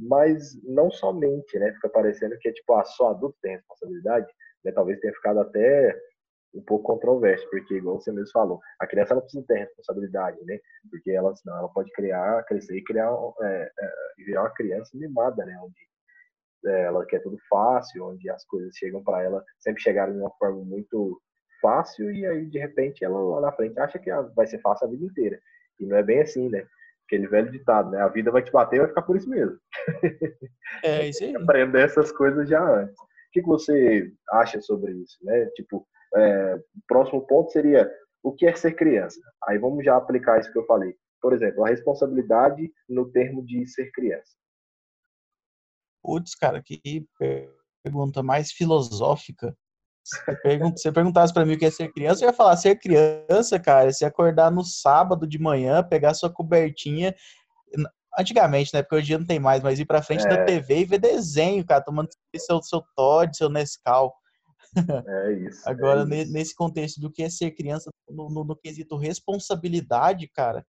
mas 0.00 0.58
não 0.64 0.90
somente, 0.90 1.58
né? 1.58 1.72
Fica 1.74 1.88
parecendo 1.90 2.36
que 2.38 2.48
é 2.48 2.52
tipo, 2.52 2.72
ah, 2.74 2.84
só 2.84 3.10
adulto 3.10 3.36
tem 3.42 3.56
responsabilidade, 3.56 4.26
né? 4.64 4.72
Talvez 4.72 4.98
tenha 4.98 5.12
ficado 5.12 5.40
até 5.40 5.94
um 6.54 6.62
pouco 6.62 6.84
controverso, 6.94 7.48
porque 7.50 7.74
igual 7.74 8.00
você 8.00 8.10
mesmo 8.10 8.32
falou, 8.32 8.60
a 8.80 8.86
criança 8.86 9.14
não 9.14 9.22
precisa 9.22 9.44
ter 9.46 9.58
responsabilidade, 9.58 10.38
né? 10.44 10.58
Porque 10.90 11.10
ela, 11.10 11.34
senão 11.36 11.58
ela 11.58 11.68
pode 11.68 11.92
criar, 11.92 12.42
crescer 12.44 12.76
e 12.76 12.84
criar, 12.84 13.10
é, 13.42 13.70
é, 13.78 13.92
virar 14.24 14.42
uma 14.42 14.54
criança 14.54 14.90
mimada, 14.94 15.44
né? 15.44 15.56
Onde 15.62 15.76
ela 16.64 17.04
quer 17.06 17.20
tudo 17.20 17.38
fácil, 17.48 18.06
onde 18.06 18.28
as 18.30 18.44
coisas 18.44 18.74
chegam 18.76 19.02
para 19.02 19.22
ela 19.22 19.44
sempre 19.58 19.82
chegaram 19.82 20.12
de 20.12 20.18
uma 20.18 20.30
forma 20.38 20.62
muito 20.64 21.20
fácil 21.60 22.10
e 22.10 22.26
aí 22.26 22.46
de 22.46 22.58
repente 22.58 23.04
ela 23.04 23.18
lá 23.18 23.40
na 23.40 23.52
frente 23.52 23.78
acha 23.78 23.98
que 23.98 24.10
vai 24.34 24.46
ser 24.46 24.60
fácil 24.60 24.86
a 24.86 24.90
vida 24.90 25.04
inteira. 25.04 25.38
E 25.78 25.86
não 25.86 25.96
é 25.96 26.02
bem 26.02 26.20
assim, 26.20 26.48
né? 26.48 26.66
Aquele 27.06 27.26
velho 27.26 27.50
ditado, 27.50 27.90
né? 27.90 28.00
A 28.00 28.08
vida 28.08 28.30
vai 28.30 28.42
te 28.42 28.52
bater 28.52 28.76
e 28.76 28.78
vai 28.80 28.88
ficar 28.88 29.02
por 29.02 29.16
isso 29.16 29.28
mesmo. 29.28 29.58
É, 30.84 31.06
isso 31.08 31.24
aí. 31.24 31.34
Aprender 31.34 31.82
essas 31.82 32.12
coisas 32.12 32.48
já 32.48 32.62
antes. 32.62 32.94
O 33.00 33.32
que, 33.32 33.40
que 33.40 33.48
você 33.48 34.12
acha 34.32 34.60
sobre 34.60 34.92
isso, 34.92 35.16
né? 35.22 35.46
Tipo, 35.54 35.86
é, 36.14 36.54
o 36.56 36.62
próximo 36.86 37.26
ponto 37.26 37.50
seria 37.50 37.90
o 38.22 38.32
que 38.32 38.46
é 38.46 38.54
ser 38.54 38.72
criança? 38.72 39.20
Aí 39.48 39.58
vamos 39.58 39.84
já 39.84 39.96
aplicar 39.96 40.38
isso 40.38 40.52
que 40.52 40.58
eu 40.58 40.66
falei. 40.66 40.94
Por 41.20 41.32
exemplo, 41.32 41.64
a 41.64 41.68
responsabilidade 41.68 42.70
no 42.88 43.10
termo 43.10 43.44
de 43.44 43.66
ser 43.66 43.90
criança. 43.92 44.32
Putz, 46.02 46.34
cara, 46.34 46.62
que 46.62 47.06
pergunta 47.82 48.22
mais 48.22 48.52
filosófica. 48.52 49.56
Se 50.02 50.18
você 50.76 50.92
perguntasse 50.92 51.32
para 51.32 51.44
mim 51.44 51.54
o 51.54 51.58
que 51.58 51.66
é 51.66 51.70
ser 51.70 51.92
criança, 51.92 52.24
eu 52.24 52.28
ia 52.28 52.34
falar: 52.34 52.56
ser 52.56 52.76
criança, 52.76 53.60
cara, 53.60 53.88
é 53.88 53.92
se 53.92 54.04
acordar 54.04 54.50
no 54.50 54.64
sábado 54.64 55.26
de 55.26 55.38
manhã, 55.38 55.82
pegar 55.82 56.14
sua 56.14 56.30
cobertinha. 56.30 57.14
Antigamente, 58.18 58.74
né? 58.74 58.82
Porque 58.82 58.96
hoje 58.96 59.04
em 59.04 59.06
dia 59.08 59.18
não 59.18 59.26
tem 59.26 59.38
mais, 59.38 59.62
mas 59.62 59.78
ir 59.78 59.84
pra 59.84 60.02
frente 60.02 60.26
é. 60.26 60.28
da 60.28 60.44
TV 60.44 60.80
e 60.80 60.84
ver 60.84 60.98
desenho, 60.98 61.64
cara, 61.64 61.84
tomando 61.84 62.08
seu, 62.36 62.60
seu 62.62 62.82
Todd, 62.96 63.36
seu 63.36 63.48
Nescau. 63.48 64.12
É 65.06 65.32
isso. 65.32 65.68
Agora, 65.68 66.02
é 66.02 66.22
isso. 66.22 66.32
nesse 66.32 66.54
contexto 66.54 67.00
do 67.00 67.10
que 67.10 67.22
é 67.22 67.30
ser 67.30 67.52
criança, 67.52 67.90
no, 68.08 68.28
no, 68.28 68.44
no, 68.44 68.56
quesito 68.56 68.96
responsabilidade, 68.96 70.28
cara, 70.28 70.64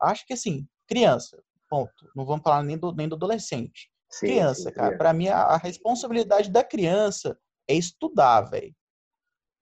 acho 0.00 0.26
que 0.26 0.32
assim, 0.32 0.66
criança, 0.88 1.40
ponto. 1.68 2.10
Não 2.14 2.24
vamos 2.24 2.42
falar 2.42 2.62
nem 2.62 2.76
do, 2.76 2.92
nem 2.92 3.08
do 3.08 3.14
adolescente. 3.16 3.90
Sim, 4.14 4.26
criança, 4.26 4.68
sim, 4.68 4.74
cara, 4.74 4.96
para 4.96 5.12
mim 5.12 5.26
a, 5.28 5.38
a 5.38 5.56
responsabilidade 5.56 6.48
da 6.48 6.62
criança 6.62 7.36
é 7.68 7.74
estudar, 7.74 8.42
velho. 8.42 8.72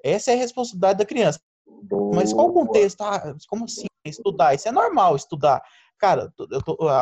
Essa 0.04 0.32
é 0.32 0.34
a 0.34 0.38
responsabilidade 0.38 0.98
da 0.98 1.06
criança. 1.06 1.40
Boa. 1.84 2.14
Mas 2.14 2.34
qual 2.34 2.48
o 2.48 2.52
contexto? 2.52 3.00
Ah, 3.00 3.34
como 3.48 3.64
assim? 3.64 3.86
Estudar. 4.04 4.54
Isso 4.54 4.68
é 4.68 4.72
normal, 4.72 5.16
estudar. 5.16 5.62
cara, 5.98 6.30
tô, 6.36 6.46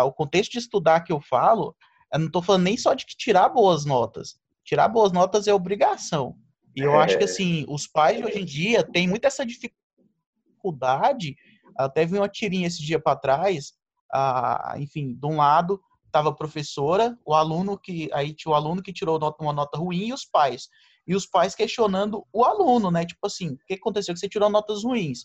o 0.06 0.12
contexto 0.12 0.52
de 0.52 0.58
estudar 0.58 1.00
que 1.00 1.12
eu 1.12 1.20
falo, 1.20 1.74
eu 2.12 2.20
não 2.20 2.26
estou 2.26 2.42
falando 2.42 2.64
nem 2.64 2.76
só 2.76 2.94
de 2.94 3.04
tirar 3.04 3.48
boas 3.48 3.84
notas. 3.84 4.38
Tirar 4.64 4.88
boas 4.88 5.10
notas 5.10 5.48
é 5.48 5.54
obrigação. 5.54 6.36
E 6.76 6.82
eu 6.82 6.92
é. 6.92 6.98
acho 6.98 7.16
que, 7.18 7.24
é. 7.24 7.26
assim, 7.26 7.64
os 7.68 7.88
pais 7.88 8.22
hoje 8.24 8.38
em 8.38 8.44
dia 8.44 8.84
têm 8.84 9.08
muito 9.08 9.24
essa 9.24 9.44
dificuldade. 9.44 11.34
Até 11.76 12.06
vi 12.06 12.16
uma 12.16 12.28
tirinha 12.28 12.68
esse 12.68 12.80
dia 12.80 13.00
para 13.00 13.18
trás, 13.18 13.72
ah, 14.12 14.74
enfim, 14.76 15.14
de 15.14 15.26
um 15.26 15.38
lado 15.38 15.80
estava 16.10 16.28
a 16.28 16.34
professora, 16.34 17.16
o 17.24 17.34
aluno 17.34 17.78
que 17.78 18.10
aí 18.12 18.34
tinha 18.34 18.52
o 18.52 18.54
aluno 18.54 18.82
que 18.82 18.92
tirou 18.92 19.18
uma 19.40 19.52
nota 19.52 19.78
ruim 19.78 20.08
e 20.08 20.12
os 20.12 20.24
pais. 20.24 20.68
E 21.06 21.14
os 21.14 21.26
pais 21.26 21.54
questionando 21.54 22.26
o 22.32 22.44
aluno, 22.44 22.90
né? 22.90 23.06
Tipo 23.06 23.26
assim, 23.26 23.50
o 23.50 23.58
que 23.66 23.74
aconteceu 23.74 24.12
que 24.12 24.20
você 24.20 24.28
tirou 24.28 24.50
notas 24.50 24.84
ruins? 24.84 25.24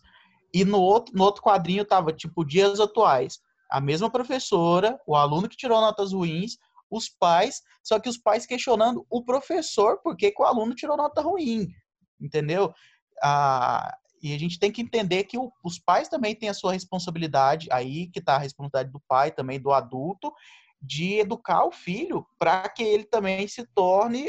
E 0.54 0.64
no 0.64 0.80
outro, 0.80 1.14
no 1.16 1.24
outro 1.24 1.42
quadrinho 1.42 1.84
tava 1.84 2.14
tipo 2.14 2.46
dias 2.46 2.80
atuais. 2.80 3.40
A 3.70 3.82
mesma 3.82 4.10
professora, 4.10 5.00
o 5.06 5.16
aluno 5.16 5.50
que 5.50 5.58
tirou 5.58 5.82
notas 5.82 6.14
ruins, 6.14 6.58
os 6.90 7.10
pais, 7.10 7.62
só 7.84 8.00
que 8.00 8.08
os 8.08 8.18
pais 8.18 8.46
questionando 8.46 9.06
o 9.10 9.24
professor 9.24 9.98
por 10.02 10.16
que, 10.16 10.34
o 10.38 10.44
aluno 10.44 10.76
tirou 10.76 10.96
nota 10.96 11.22
ruim, 11.22 11.68
entendeu? 12.22 12.74
Ah, 13.22 13.96
e 14.22 14.34
a 14.34 14.40
gente 14.40 14.58
tem 14.58 14.72
que 14.72 14.82
entender 14.82 15.26
que 15.26 15.38
o, 15.38 15.52
os 15.64 15.78
pais 15.78 16.08
também 16.08 16.34
têm 16.34 16.50
a 16.50 16.54
sua 16.54 16.74
responsabilidade, 16.74 17.68
aí 17.72 18.08
que 18.08 18.20
está 18.20 18.36
a 18.36 18.40
responsabilidade 18.40 18.92
do 18.92 19.00
pai 19.08 19.32
também, 19.32 19.60
do 19.60 19.72
adulto, 19.72 20.34
de 20.86 21.20
educar 21.20 21.66
o 21.66 21.72
filho 21.72 22.26
para 22.38 22.68
que 22.70 22.84
ele 22.84 23.04
também 23.04 23.48
se 23.48 23.66
torne 23.68 24.28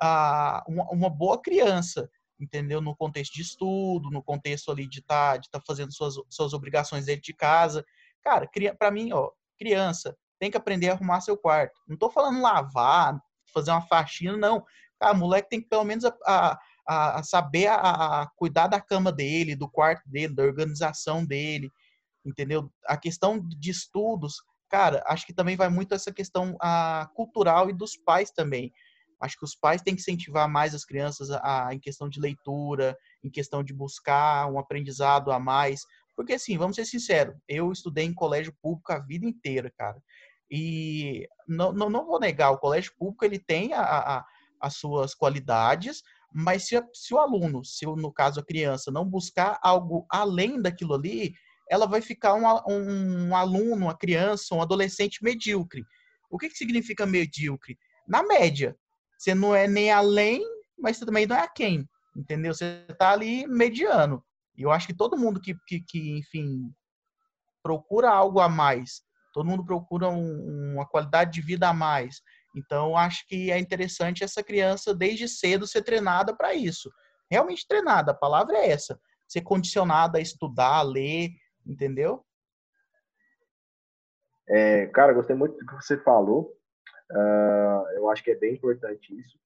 ah, 0.00 0.64
uma, 0.66 0.84
uma, 0.90 1.10
boa 1.10 1.40
criança, 1.40 2.10
entendeu? 2.40 2.80
No 2.80 2.96
contexto 2.96 3.34
de 3.34 3.42
estudo, 3.42 4.10
no 4.10 4.22
contexto 4.22 4.70
ali 4.70 4.88
de 4.88 5.00
estar 5.00 5.32
tá, 5.32 5.36
de 5.36 5.50
tá 5.50 5.60
fazendo 5.66 5.92
suas, 5.92 6.14
suas 6.28 6.52
obrigações 6.52 7.06
dentro 7.06 7.22
de 7.22 7.34
casa. 7.34 7.84
Cara, 8.22 8.48
para 8.78 8.90
mim, 8.90 9.12
ó, 9.12 9.30
criança 9.58 10.16
tem 10.38 10.50
que 10.50 10.56
aprender 10.56 10.88
a 10.88 10.92
arrumar 10.92 11.20
seu 11.20 11.36
quarto. 11.36 11.80
Não 11.86 11.94
estou 11.94 12.10
falando 12.10 12.40
lavar, 12.40 13.20
fazer 13.52 13.70
uma 13.70 13.82
faxina, 13.82 14.36
não. 14.36 14.64
Cara, 15.00 15.14
moleque 15.14 15.48
tem 15.48 15.60
que 15.60 15.68
pelo 15.68 15.84
menos 15.84 16.04
a, 16.04 16.58
a, 16.86 17.18
a 17.18 17.22
saber 17.22 17.66
a, 17.66 18.22
a, 18.22 18.26
cuidar 18.36 18.68
da 18.68 18.80
cama 18.80 19.12
dele, 19.12 19.56
do 19.56 19.68
quarto 19.68 20.08
dele, 20.08 20.34
da 20.34 20.42
organização 20.42 21.24
dele, 21.24 21.72
entendeu? 22.24 22.70
A 22.86 22.96
questão 22.96 23.40
de 23.40 23.70
estudos, 23.70 24.42
cara, 24.68 25.02
acho 25.06 25.26
que 25.26 25.32
também 25.32 25.56
vai 25.56 25.68
muito 25.68 25.94
essa 25.94 26.12
questão 26.12 26.56
a, 26.60 27.08
cultural 27.14 27.70
e 27.70 27.72
dos 27.72 27.96
pais 27.96 28.30
também. 28.30 28.72
Acho 29.20 29.36
que 29.36 29.44
os 29.44 29.54
pais 29.54 29.82
têm 29.82 29.94
que 29.94 30.00
incentivar 30.00 30.48
mais 30.48 30.74
as 30.74 30.84
crianças 30.84 31.30
a, 31.30 31.70
em 31.72 31.78
questão 31.80 32.08
de 32.08 32.20
leitura, 32.20 32.96
em 33.22 33.30
questão 33.30 33.64
de 33.64 33.74
buscar 33.74 34.46
um 34.50 34.58
aprendizado 34.58 35.32
a 35.32 35.40
mais. 35.40 35.80
Porque, 36.14 36.34
assim, 36.34 36.56
vamos 36.56 36.76
ser 36.76 36.84
sinceros, 36.84 37.36
eu 37.48 37.70
estudei 37.72 38.04
em 38.04 38.14
colégio 38.14 38.54
público 38.62 38.92
a 38.92 38.98
vida 38.98 39.26
inteira, 39.26 39.72
cara. 39.76 40.00
E 40.50 41.28
não, 41.46 41.72
não, 41.72 41.90
não 41.90 42.06
vou 42.06 42.18
negar, 42.18 42.50
o 42.50 42.58
colégio 42.58 42.92
público 42.96 43.24
ele 43.24 43.38
tem 43.38 43.72
a, 43.74 43.82
a, 43.82 44.26
as 44.60 44.76
suas 44.76 45.14
qualidades, 45.14 46.02
mas 46.32 46.66
se, 46.66 46.82
se 46.92 47.12
o 47.12 47.18
aluno, 47.18 47.64
se 47.64 47.86
no 47.86 48.12
caso 48.12 48.40
a 48.40 48.44
criança, 48.44 48.90
não 48.90 49.04
buscar 49.04 49.58
algo 49.62 50.06
além 50.10 50.60
daquilo 50.60 50.94
ali, 50.94 51.34
ela 51.70 51.86
vai 51.86 52.00
ficar 52.00 52.34
um, 52.34 52.46
um, 52.72 53.28
um 53.28 53.36
aluno, 53.36 53.86
uma 53.86 53.96
criança, 53.96 54.54
um 54.54 54.62
adolescente 54.62 55.22
medíocre. 55.22 55.84
O 56.30 56.38
que, 56.38 56.48
que 56.48 56.56
significa 56.56 57.06
medíocre? 57.06 57.78
Na 58.06 58.22
média. 58.22 58.76
Você 59.18 59.34
não 59.34 59.54
é 59.54 59.66
nem 59.66 59.90
além, 59.90 60.42
mas 60.78 60.96
você 60.96 61.04
também 61.04 61.26
não 61.26 61.36
é 61.36 61.40
a 61.40 61.48
quem. 61.48 61.88
Entendeu? 62.16 62.54
Você 62.54 62.84
está 62.88 63.10
ali 63.10 63.46
mediano. 63.46 64.24
E 64.56 64.62
eu 64.62 64.70
acho 64.70 64.86
que 64.86 64.94
todo 64.94 65.16
mundo 65.16 65.40
que, 65.40 65.54
que, 65.66 65.80
que, 65.80 66.18
enfim, 66.18 66.72
procura 67.62 68.10
algo 68.10 68.40
a 68.40 68.48
mais, 68.48 69.02
todo 69.32 69.46
mundo 69.46 69.64
procura 69.64 70.08
um, 70.08 70.74
uma 70.74 70.86
qualidade 70.86 71.32
de 71.32 71.40
vida 71.40 71.68
a 71.68 71.72
mais. 71.72 72.20
Então, 72.56 72.96
acho 72.96 73.26
que 73.26 73.52
é 73.52 73.58
interessante 73.58 74.24
essa 74.24 74.42
criança, 74.42 74.94
desde 74.94 75.28
cedo, 75.28 75.66
ser 75.66 75.82
treinada 75.82 76.34
para 76.34 76.54
isso. 76.54 76.90
Realmente 77.30 77.66
treinada, 77.68 78.12
a 78.12 78.14
palavra 78.14 78.56
é 78.56 78.70
essa. 78.70 78.98
Ser 79.28 79.42
condicionada 79.42 80.18
a 80.18 80.20
estudar, 80.20 80.78
a 80.78 80.82
ler, 80.82 81.30
entendeu? 81.68 82.24
É, 84.48 84.86
cara, 84.86 85.12
gostei 85.12 85.36
muito 85.36 85.58
do 85.58 85.66
que 85.66 85.74
você 85.74 85.98
falou. 85.98 86.56
Uh, 87.10 87.88
eu 87.94 88.10
acho 88.10 88.24
que 88.24 88.30
é 88.30 88.34
bem 88.34 88.54
importante 88.54 89.14
isso. 89.18 89.38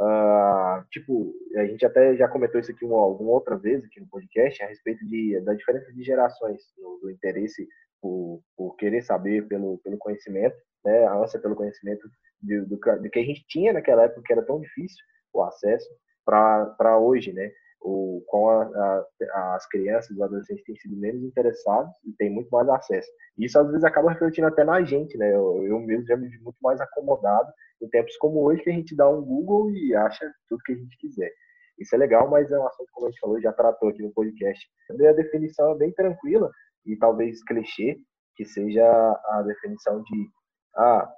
Uh, 0.00 0.84
tipo, 0.90 1.34
a 1.56 1.66
gente 1.66 1.84
até 1.84 2.16
já 2.16 2.28
comentou 2.28 2.60
isso 2.60 2.70
aqui 2.70 2.84
uma, 2.84 2.98
alguma 2.98 3.32
outra 3.32 3.56
vez 3.56 3.84
aqui 3.84 4.00
no 4.00 4.08
podcast 4.08 4.62
a 4.62 4.68
respeito 4.68 5.04
de, 5.06 5.40
da 5.40 5.54
diferença 5.54 5.92
de 5.92 6.02
gerações, 6.02 6.62
do, 6.76 7.00
do 7.02 7.10
interesse 7.10 7.68
por, 8.00 8.40
por, 8.56 8.76
querer 8.76 9.02
saber 9.02 9.48
pelo, 9.48 9.78
pelo 9.78 9.98
conhecimento, 9.98 10.56
né, 10.84 11.04
a 11.04 11.14
ânsia 11.16 11.40
pelo 11.40 11.56
conhecimento 11.56 12.08
do, 12.40 12.66
do, 12.66 12.76
do, 12.76 13.10
que 13.10 13.18
a 13.18 13.24
gente 13.24 13.44
tinha 13.48 13.72
naquela 13.72 14.04
época, 14.04 14.22
que 14.24 14.32
era 14.32 14.44
tão 14.46 14.60
difícil 14.60 15.04
o 15.32 15.42
acesso, 15.42 15.88
para 16.24 16.98
hoje, 16.98 17.32
né? 17.32 17.50
O, 17.80 18.24
com 18.26 18.48
a, 18.48 18.64
a, 18.64 19.54
as 19.54 19.66
crianças, 19.68 20.10
os 20.10 20.20
adolescentes 20.20 20.64
têm 20.64 20.76
sido 20.76 20.96
menos 20.96 21.22
interessados 21.22 21.92
e 22.04 22.12
têm 22.14 22.30
muito 22.30 22.48
mais 22.50 22.68
acesso. 22.68 23.08
Isso 23.38 23.58
às 23.58 23.66
vezes 23.68 23.84
acaba 23.84 24.10
refletindo 24.10 24.48
até 24.48 24.64
na 24.64 24.82
gente, 24.82 25.16
né? 25.16 25.32
Eu, 25.32 25.64
eu 25.64 25.78
mesmo 25.80 26.06
já 26.06 26.16
me 26.16 26.28
vi 26.28 26.38
muito 26.38 26.58
mais 26.60 26.80
acomodado 26.80 27.50
em 27.80 27.88
tempos 27.88 28.16
como 28.16 28.42
hoje, 28.42 28.62
que 28.62 28.70
a 28.70 28.72
gente 28.72 28.96
dá 28.96 29.08
um 29.08 29.22
Google 29.22 29.70
e 29.70 29.94
acha 29.94 30.28
tudo 30.48 30.62
que 30.64 30.72
a 30.72 30.76
gente 30.76 30.96
quiser. 30.98 31.30
Isso 31.78 31.94
é 31.94 31.98
legal, 31.98 32.28
mas 32.28 32.50
é 32.50 32.58
um 32.58 32.66
assunto, 32.66 32.88
como 32.92 33.06
a 33.06 33.10
gente 33.10 33.20
falou, 33.20 33.40
já 33.40 33.52
tratou 33.52 33.88
aqui 33.88 34.02
no 34.02 34.12
podcast. 34.12 34.66
A 34.90 35.12
definição 35.12 35.72
é 35.72 35.78
bem 35.78 35.92
tranquila 35.92 36.50
e 36.84 36.96
talvez 36.96 37.42
clichê, 37.44 37.98
que 38.34 38.44
seja 38.44 38.84
a 38.84 39.42
definição 39.42 40.02
de 40.02 40.28
ah, 40.76 41.12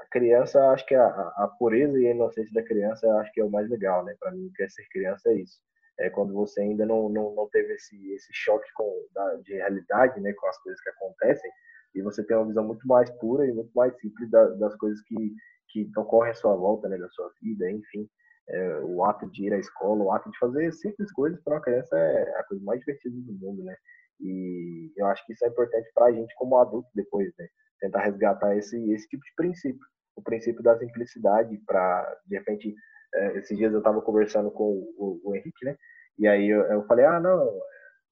a 0.00 0.06
criança, 0.10 0.70
acho 0.70 0.84
que 0.86 0.94
a, 0.94 1.06
a 1.06 1.54
pureza 1.58 1.98
e 1.98 2.06
a 2.06 2.10
inocência 2.10 2.52
da 2.52 2.66
criança, 2.66 3.08
acho 3.20 3.32
que 3.32 3.40
é 3.40 3.44
o 3.44 3.50
mais 3.50 3.68
legal, 3.68 4.04
né? 4.04 4.14
Para 4.18 4.32
mim, 4.32 4.50
que 4.54 4.62
é 4.62 4.68
ser 4.68 4.86
criança 4.90 5.30
é 5.30 5.34
isso. 5.34 5.58
É 5.98 6.10
quando 6.10 6.34
você 6.34 6.60
ainda 6.60 6.84
não, 6.84 7.08
não, 7.08 7.34
não 7.34 7.48
teve 7.48 7.72
esse, 7.74 7.96
esse 8.12 8.32
choque 8.32 8.68
com, 8.74 9.06
da, 9.14 9.36
de 9.36 9.54
realidade, 9.54 10.20
né? 10.20 10.32
Com 10.34 10.46
as 10.46 10.58
coisas 10.62 10.80
que 10.82 10.90
acontecem, 10.90 11.50
e 11.94 12.02
você 12.02 12.22
tem 12.24 12.36
uma 12.36 12.46
visão 12.46 12.64
muito 12.64 12.86
mais 12.86 13.10
pura 13.18 13.46
e 13.46 13.52
muito 13.52 13.70
mais 13.74 13.96
simples 13.98 14.30
da, 14.30 14.46
das 14.56 14.76
coisas 14.76 15.00
que, 15.02 15.34
que 15.70 15.90
ocorrem 15.96 16.32
à 16.32 16.34
sua 16.34 16.54
volta, 16.54 16.88
né? 16.88 16.98
Da 16.98 17.08
sua 17.10 17.30
vida, 17.40 17.70
enfim. 17.70 18.08
É, 18.48 18.78
o 18.80 19.04
ato 19.04 19.28
de 19.30 19.46
ir 19.46 19.52
à 19.54 19.58
escola, 19.58 20.04
o 20.04 20.12
ato 20.12 20.30
de 20.30 20.38
fazer 20.38 20.72
simples 20.72 21.10
coisas 21.12 21.40
para 21.42 21.54
uma 21.54 21.62
criança 21.62 21.96
é 21.96 22.38
a 22.38 22.44
coisa 22.44 22.62
mais 22.64 22.78
divertida 22.80 23.16
do 23.22 23.32
mundo, 23.32 23.64
né? 23.64 23.76
E 24.20 24.92
eu 24.96 25.06
acho 25.06 25.24
que 25.26 25.32
isso 25.32 25.44
é 25.44 25.48
importante 25.48 25.90
para 25.94 26.06
a 26.06 26.12
gente 26.12 26.34
como 26.36 26.58
adulto 26.58 26.88
depois, 26.94 27.32
né? 27.38 27.48
Tentar 27.80 28.04
resgatar 28.04 28.56
esse, 28.56 28.76
esse 28.92 29.08
tipo 29.08 29.22
de 29.24 29.34
princípio. 29.34 29.84
O 30.14 30.22
princípio 30.22 30.62
da 30.62 30.78
simplicidade 30.78 31.58
para, 31.66 32.20
de 32.26 32.36
repente, 32.38 32.74
é, 33.16 33.38
esses 33.38 33.56
dias 33.56 33.72
eu 33.72 33.78
estava 33.78 34.00
conversando 34.02 34.50
com 34.50 34.64
o, 34.96 35.20
o, 35.24 35.34
Henrique, 35.34 35.64
né? 35.64 35.76
E 36.18 36.26
aí 36.26 36.48
eu, 36.48 36.62
eu, 36.66 36.86
falei, 36.86 37.04
ah, 37.04 37.20
não, 37.20 37.58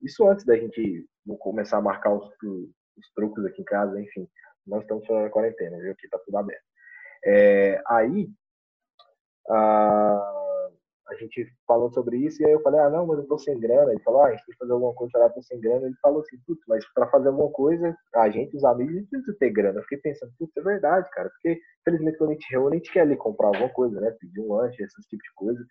isso 0.03 0.29
antes 0.29 0.45
da 0.45 0.57
gente 0.57 1.07
começar 1.39 1.79
a 1.79 1.83
marcar 1.83 2.13
os, 2.13 2.27
os 2.43 3.11
aqui 3.47 3.63
em 3.63 3.65
casa, 3.65 4.01
enfim, 4.01 4.29
nós 4.67 4.83
estamos 4.83 5.07
fazendo 5.07 5.27
a 5.27 5.31
quarentena, 5.31 5.79
viu? 5.79 5.93
Aqui 5.93 6.09
tá 6.09 6.19
tudo 6.25 6.37
aberto. 6.37 6.65
É, 7.25 7.83
aí, 7.87 8.29
a 11.09 11.15
gente 11.17 11.47
falou 11.67 11.93
sobre 11.93 12.17
isso, 12.17 12.43
e 12.43 12.47
aí 12.47 12.53
eu 12.53 12.63
falei, 12.63 12.81
ah, 12.81 12.89
não, 12.89 13.07
mas 13.07 13.19
eu 13.19 13.27
tô 13.27 13.39
sem 13.39 13.59
grana. 13.59 13.93
Ele 13.93 14.03
falou, 14.03 14.23
ah, 14.23 14.29
a 14.29 14.31
gente 14.31 14.45
tem 14.47 14.53
que 14.53 14.59
fazer 14.59 14.73
alguma 14.73 14.95
coisa, 14.95 15.19
eu 15.19 15.31
tô 15.31 15.43
sem 15.43 15.61
grana. 15.61 15.87
Ele 15.87 15.97
falou 16.01 16.21
assim, 16.21 16.37
putz, 16.47 16.63
mas 16.67 16.85
para 16.93 17.07
fazer 17.09 17.29
alguma 17.29 17.51
coisa, 17.51 17.97
a 18.15 18.31
gente, 18.31 18.57
os 18.57 18.65
amigos, 18.65 18.95
a 18.95 18.99
gente 18.99 19.11
precisa 19.11 19.37
ter 19.39 19.51
grana. 19.51 19.79
Eu 19.79 19.83
fiquei 19.83 19.99
pensando, 19.99 20.33
putz, 20.39 20.57
é 20.57 20.63
verdade, 20.63 21.09
cara, 21.11 21.29
porque, 21.29 21.61
felizmente, 21.85 22.19
quando 22.19 22.31
a 22.31 22.33
gente 22.33 22.51
reúne, 22.51 22.77
a 22.77 22.79
gente 22.79 22.93
quer 22.93 23.01
ali 23.01 23.17
comprar 23.17 23.49
alguma 23.49 23.69
coisa, 23.69 24.01
né, 24.01 24.11
pedir 24.19 24.41
um 24.41 24.55
lanche, 24.55 24.83
esse 24.83 25.09
tipo 25.09 25.23
de 25.23 25.35
coisa, 25.35 25.65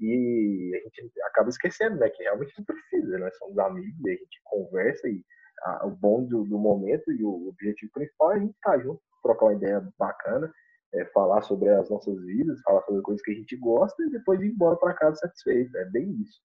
e 0.00 0.72
a 0.74 1.02
gente 1.02 1.20
acaba 1.22 1.48
esquecendo, 1.50 1.96
né, 1.96 2.08
que 2.08 2.22
realmente 2.22 2.54
não 2.58 2.64
precisa, 2.64 3.18
nós 3.18 3.36
somos 3.36 3.58
amigos, 3.58 3.94
a 4.06 4.10
gente 4.10 4.40
conversa, 4.44 5.08
e 5.08 5.22
a, 5.64 5.86
o 5.86 5.90
bom 5.90 6.24
do, 6.24 6.44
do 6.44 6.58
momento 6.58 7.10
e 7.12 7.24
o 7.24 7.48
objetivo 7.48 7.92
principal 7.92 8.32
é 8.32 8.36
a 8.36 8.38
gente 8.38 8.54
estar 8.54 8.72
tá 8.72 8.78
junto, 8.78 9.00
trocar 9.22 9.46
uma 9.46 9.54
ideia 9.54 9.86
bacana, 9.98 10.50
é, 10.94 11.04
falar 11.06 11.42
sobre 11.42 11.68
as 11.68 11.88
nossas 11.90 12.18
vidas, 12.24 12.60
falar 12.62 12.82
sobre 12.82 13.02
coisas 13.02 13.22
que 13.22 13.30
a 13.30 13.34
gente 13.34 13.56
gosta 13.56 14.02
e 14.02 14.10
depois 14.10 14.40
ir 14.40 14.48
embora 14.48 14.76
para 14.76 14.94
casa 14.94 15.16
satisfeito. 15.16 15.76
É 15.76 15.84
bem 15.86 16.10
isso. 16.22 16.40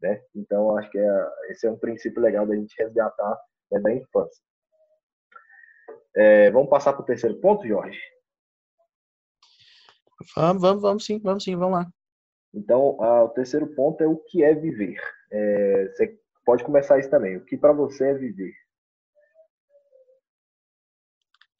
Né? 0.00 0.20
Então, 0.34 0.76
acho 0.76 0.90
que 0.90 0.98
é, 0.98 1.28
esse 1.50 1.66
é 1.66 1.70
um 1.70 1.78
princípio 1.78 2.22
legal 2.22 2.46
da 2.46 2.54
gente 2.54 2.74
resgatar 2.78 3.38
né, 3.70 3.80
da 3.80 3.92
infância. 3.92 4.42
É, 6.16 6.50
vamos 6.50 6.70
passar 6.70 6.92
para 6.92 7.02
o 7.02 7.06
terceiro 7.06 7.38
ponto, 7.40 7.66
Jorge? 7.66 8.00
Vamos, 10.36 10.62
vamos, 10.62 10.82
vamos 10.82 11.04
sim, 11.04 11.18
vamos 11.18 11.44
sim, 11.44 11.56
vamos 11.56 11.78
lá. 11.78 11.86
Então, 12.52 13.00
a, 13.02 13.24
o 13.24 13.28
terceiro 13.28 13.66
ponto 13.74 14.02
é 14.02 14.06
o 14.06 14.16
que 14.16 14.42
é 14.42 14.54
viver. 14.54 15.00
É, 15.30 15.88
você 15.88 16.18
pode 16.44 16.64
começar 16.64 16.98
isso 16.98 17.10
também. 17.10 17.36
O 17.36 17.44
que 17.44 17.56
para 17.56 17.72
você 17.72 18.08
é 18.08 18.14
viver? 18.14 18.52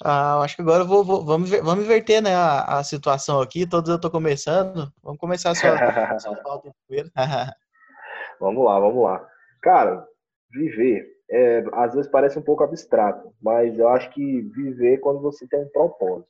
Ah, 0.02 0.40
acho 0.42 0.56
que 0.56 0.62
agora 0.62 0.84
vou, 0.84 1.04
vou, 1.04 1.24
vamos, 1.24 1.50
vamos 1.50 1.84
inverter 1.84 2.22
né, 2.22 2.34
a, 2.34 2.78
a, 2.78 2.84
situação 2.84 3.40
aqui. 3.40 3.66
Todos 3.66 3.90
eu 3.90 3.96
estou 3.96 4.10
começando. 4.10 4.90
Vamos 5.02 5.20
começar 5.20 5.50
a 5.50 5.54
sua, 5.54 5.70
sua 6.20 6.36
pauta 6.36 6.70
primeiro. 6.86 7.10
vamos 8.40 8.64
lá, 8.64 8.80
vamos 8.80 9.04
lá. 9.04 9.28
Cara, 9.62 10.06
viver 10.50 11.06
é, 11.30 11.62
às 11.74 11.94
vezes 11.94 12.10
parece 12.10 12.38
um 12.38 12.42
pouco 12.42 12.64
abstrato, 12.64 13.32
mas 13.40 13.78
eu 13.78 13.88
acho 13.88 14.10
que 14.10 14.40
viver 14.40 14.98
quando 14.98 15.20
você 15.20 15.46
tem 15.46 15.60
um 15.60 15.68
propósito. 15.68 16.28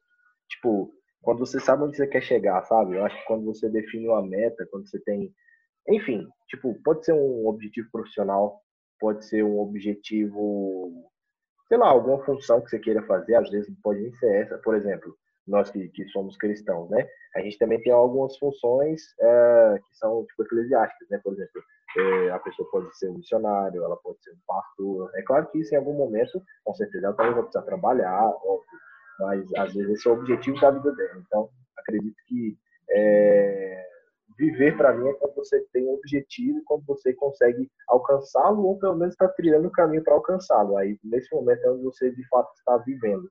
Tipo, 0.49 0.93
quando 1.23 1.39
você 1.39 1.59
sabe 1.59 1.85
onde 1.85 1.97
você 1.97 2.07
quer 2.07 2.23
chegar, 2.23 2.63
sabe? 2.65 2.97
Eu 2.97 3.05
acho 3.05 3.17
que 3.17 3.25
quando 3.25 3.47
você 3.47 3.69
define 3.71 4.09
uma 4.09 4.23
meta, 4.23 4.69
quando 4.71 4.89
você 4.89 5.01
tem. 5.01 5.33
Enfim, 5.89 6.29
tipo, 6.49 6.75
pode 6.85 7.05
ser 7.05 7.15
um 7.15 7.47
objetivo 7.47 7.89
profissional, 7.91 8.61
pode 8.99 9.25
ser 9.25 9.43
um 9.43 9.59
objetivo, 9.59 11.11
sei 11.71 11.79
lá, 11.79 11.89
alguma 11.89 12.19
função 12.25 12.61
que 12.61 12.69
você 12.69 12.81
queira 12.81 13.01
fazer, 13.05 13.37
às 13.37 13.49
vezes 13.49 13.73
pode 13.81 14.01
nem 14.01 14.13
ser 14.15 14.43
essa. 14.43 14.59
Por 14.59 14.75
exemplo, 14.75 15.17
nós 15.47 15.71
que, 15.71 15.89
que 15.91 16.05
somos 16.09 16.37
cristãos, 16.37 16.91
né? 16.91 17.09
A 17.37 17.41
gente 17.41 17.57
também 17.59 17.81
tem 17.81 17.93
algumas 17.93 18.37
funções 18.39 19.01
é, 19.21 19.79
que 19.79 19.97
são, 19.97 20.27
tipo, 20.27 20.43
eclesiásticas, 20.43 21.09
né? 21.09 21.21
Por 21.23 21.33
exemplo, 21.33 21.63
é, 21.97 22.31
a 22.31 22.41
pessoa 22.41 22.69
pode 22.73 22.99
ser 22.99 23.09
um 23.09 23.19
missionário, 23.19 23.85
ela 23.85 23.97
pode 23.99 24.21
ser 24.21 24.33
um 24.33 24.39
pastor. 24.49 25.13
É 25.15 25.23
claro 25.23 25.47
que 25.47 25.61
isso 25.61 25.73
em 25.73 25.79
algum 25.79 25.95
momento, 25.95 26.43
com 26.65 26.75
certeza, 26.75 27.07
ela 27.07 27.15
também 27.15 27.35
vai 27.35 27.43
precisar 27.43 27.63
trabalhar, 27.63 28.27
óbvio, 28.27 28.79
mas 29.21 29.55
às 29.57 29.73
vezes 29.73 29.93
esse 29.93 30.09
é 30.09 30.11
o 30.11 30.15
objetivo 30.15 30.61
da 30.61 30.73
vida 30.73 30.93
dela. 30.93 31.23
Então, 31.25 31.49
acredito 31.79 32.17
viver 34.61 34.77
para 34.77 34.93
mim 34.93 35.09
é 35.09 35.15
quando 35.15 35.35
você 35.35 35.61
tem 35.73 35.87
um 35.87 35.95
objetivo, 35.95 36.63
quando 36.67 36.85
você 36.85 37.15
consegue 37.15 37.71
alcançá-lo 37.89 38.63
ou 38.67 38.79
pelo 38.79 38.97
menos 38.97 39.15
está 39.15 39.27
trilhando 39.29 39.69
o 39.69 39.73
caminho 39.73 40.05
para 40.05 40.15
alcançá-lo. 40.15 40.77
Aí, 40.77 40.99
nesse 41.03 41.35
momento 41.35 41.65
é 41.65 41.71
onde 41.71 41.83
você 41.83 42.11
de 42.11 42.29
fato 42.29 42.53
está 42.55 42.77
vivendo. 42.79 43.31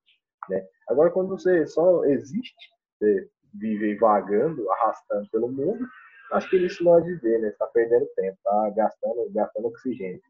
Né? 0.50 0.66
Agora, 0.88 1.12
quando 1.12 1.30
você 1.30 1.68
só 1.68 2.04
existe, 2.06 2.56
você 2.98 3.30
vive 3.54 3.96
vagando, 3.98 4.70
arrastando 4.72 5.30
pelo 5.32 5.52
mundo, 5.52 5.88
acho 6.34 6.50
que 6.50 6.58
isso 6.58 6.84
não 6.84 6.98
é 6.98 7.02
viver, 7.02 7.40
né? 7.40 7.52
Você 7.52 7.58
tá 7.58 7.68
perdendo 7.68 8.08
tempo, 8.16 8.38
tá 8.44 8.70
gastando, 8.76 9.32
gastando 9.32 9.68
oxigênio. 9.68 10.22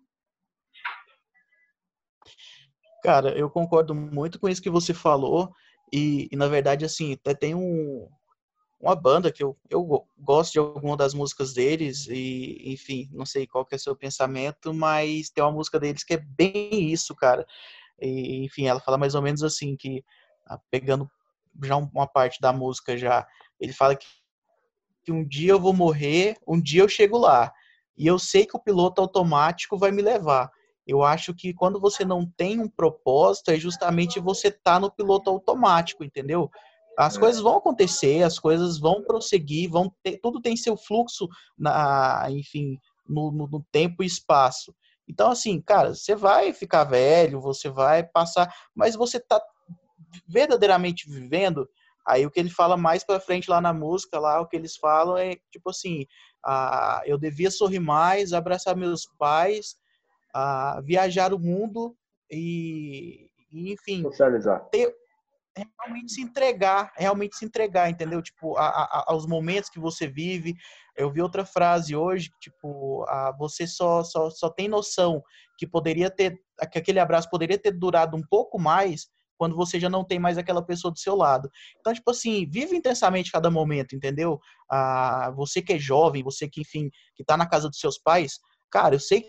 Cara, 3.04 3.38
eu 3.38 3.50
concordo 3.50 3.96
muito 3.96 4.40
com 4.40 4.50
isso 4.50 4.62
que 4.62 4.70
você 4.70 4.94
falou. 4.94 5.54
E, 5.92 6.28
e 6.32 6.36
na 6.36 6.48
verdade, 6.48 6.86
assim, 6.86 7.14
até 7.14 7.34
tem 7.34 7.56
um, 7.56 8.08
uma 8.80 8.96
banda 8.96 9.32
que 9.32 9.44
eu, 9.44 9.58
eu 9.70 10.08
gosto 10.18 10.54
de 10.54 10.60
alguma 10.60 10.96
das 10.96 11.14
músicas 11.14 11.54
deles. 11.54 12.08
E, 12.08 12.72
enfim, 12.72 13.10
não 13.12 13.26
sei 13.26 13.46
qual 13.46 13.66
que 13.66 13.76
é 13.76 13.78
o 13.78 13.80
seu 13.80 13.96
pensamento, 13.96 14.74
mas 14.74 15.30
tem 15.30 15.44
uma 15.44 15.52
música 15.52 15.80
deles 15.80 16.04
que 16.04 16.14
é 16.14 16.18
bem 16.18 16.92
isso, 16.92 17.16
cara. 17.16 17.46
E, 18.02 18.46
enfim, 18.46 18.68
ela 18.68 18.80
fala 18.80 18.98
mais 18.98 19.16
ou 19.16 19.22
menos 19.22 19.44
assim, 19.44 19.76
que 19.76 20.04
ah, 20.48 20.60
pegando 20.72 21.10
já 21.64 21.76
uma 21.76 22.08
parte 22.08 22.40
da 22.40 22.54
música 22.54 22.98
já, 22.98 23.28
ele 23.60 23.74
fala 23.74 23.96
que 23.96 24.08
que 25.04 25.12
um 25.12 25.28
dia 25.28 25.52
eu 25.52 25.60
vou 25.60 25.74
morrer, 25.74 26.38
um 26.48 26.62
dia 26.62 26.82
eu 26.82 26.90
chego 26.90 27.18
lá. 27.18 27.52
E 27.98 28.06
eu 28.06 28.20
sei 28.20 28.46
que 28.46 28.56
o 28.56 28.62
piloto 28.62 29.02
automático 29.02 29.78
vai 29.78 29.92
me 29.92 30.02
levar. 30.02 30.52
Eu 30.86 31.04
acho 31.04 31.34
que 31.34 31.54
quando 31.54 31.80
você 31.80 32.06
não 32.06 32.26
tem 32.26 32.60
um 32.60 32.70
propósito, 32.70 33.50
é 33.50 33.58
justamente 33.58 34.20
você 34.20 34.52
tá 34.52 34.80
no 34.80 34.92
piloto 34.92 35.30
automático, 35.30 36.04
entendeu? 36.04 36.50
As 37.00 37.16
é. 37.16 37.20
coisas 37.20 37.42
vão 37.42 37.58
acontecer, 37.58 38.24
as 38.24 38.38
coisas 38.38 38.78
vão 38.78 39.04
prosseguir, 39.04 39.70
vão 39.70 39.94
ter, 40.04 40.20
tudo 40.22 40.42
tem 40.42 40.58
seu 40.58 40.76
fluxo, 40.76 41.28
na, 41.58 42.28
enfim, 42.30 42.78
no, 43.08 43.32
no, 43.32 43.48
no 43.48 43.66
tempo 43.72 44.04
e 44.04 44.06
espaço. 44.06 44.74
Então, 45.08 45.32
assim, 45.32 45.60
cara, 45.62 45.96
você 45.96 46.16
vai 46.16 46.54
ficar 46.54 46.84
velho, 46.84 47.42
você 47.42 47.70
vai 47.70 48.04
passar, 48.04 48.54
mas 48.76 48.96
você 48.96 49.20
tá 49.20 49.42
verdadeiramente 50.28 51.10
vivendo 51.10 51.68
Aí 52.10 52.26
o 52.26 52.32
que 52.32 52.40
ele 52.40 52.50
fala 52.50 52.76
mais 52.76 53.04
para 53.04 53.20
frente 53.20 53.50
lá 53.50 53.62
na 53.62 53.72
música, 53.72 54.20
lá 54.20 54.42
o 54.42 54.48
que 54.48 54.56
eles 54.56 54.76
falam 54.76 55.16
é 55.16 55.36
tipo 55.52 55.70
assim, 55.70 56.08
ah, 56.44 57.04
eu 57.06 57.20
devia 57.20 57.52
sorrir 57.52 57.80
mais, 57.80 58.34
abraçar 58.34 58.76
meus 58.76 59.06
pais, 59.20 59.76
ah, 60.34 60.82
viajar 60.84 61.32
o 61.34 61.40
mundo 61.40 61.96
e, 62.32 63.30
e 63.52 63.72
enfim, 63.74 64.02
socializar. 64.02 64.68
Ter, 64.72 64.92
realmente 65.78 66.14
se 66.14 66.22
entregar, 66.22 66.92
realmente 66.96 67.36
se 67.36 67.46
entregar, 67.46 67.90
entendeu? 67.90 68.22
Tipo, 68.22 68.58
a, 68.58 68.68
a, 68.68 69.06
aos 69.08 69.26
momentos 69.26 69.70
que 69.70 69.80
você 69.80 70.08
vive. 70.08 70.56
Eu 70.96 71.12
vi 71.12 71.22
outra 71.22 71.46
frase 71.46 71.96
hoje, 71.96 72.30
tipo, 72.42 73.06
a, 73.08 73.32
você 73.38 73.66
só, 73.66 74.04
só, 74.04 74.30
só 74.30 74.50
tem 74.50 74.68
noção 74.68 75.24
que 75.58 75.66
poderia 75.68 76.10
ter, 76.10 76.38
que 76.72 76.78
aquele 76.78 77.00
abraço 77.00 77.30
poderia 77.30 77.58
ter 77.58 77.72
durado 77.72 78.16
um 78.18 78.24
pouco 78.30 78.60
mais 78.60 79.08
quando 79.38 79.56
você 79.56 79.80
já 79.80 79.90
não 79.90 80.04
tem 80.04 80.20
mais 80.20 80.38
aquela 80.38 80.62
pessoa 80.62 80.92
do 80.92 81.00
seu 81.00 81.16
lado. 81.16 81.50
Então, 81.80 81.94
tipo 81.94 82.12
assim, 82.12 82.46
vive 82.50 82.76
intensamente 82.76 83.32
cada 83.32 83.50
momento, 83.50 83.96
entendeu? 83.96 84.38
Ah, 84.70 85.32
você 85.34 85.62
que 85.62 85.74
é 85.74 85.80
jovem, 85.80 86.22
você 86.22 86.48
que, 86.50 86.62
enfim, 86.62 86.90
que 87.16 87.24
tá 87.24 87.38
na 87.38 87.48
casa 87.48 87.70
dos 87.70 87.80
seus 87.80 87.98
pais, 87.98 88.38
cara, 88.70 88.96
eu 88.96 89.00
sei 89.00 89.26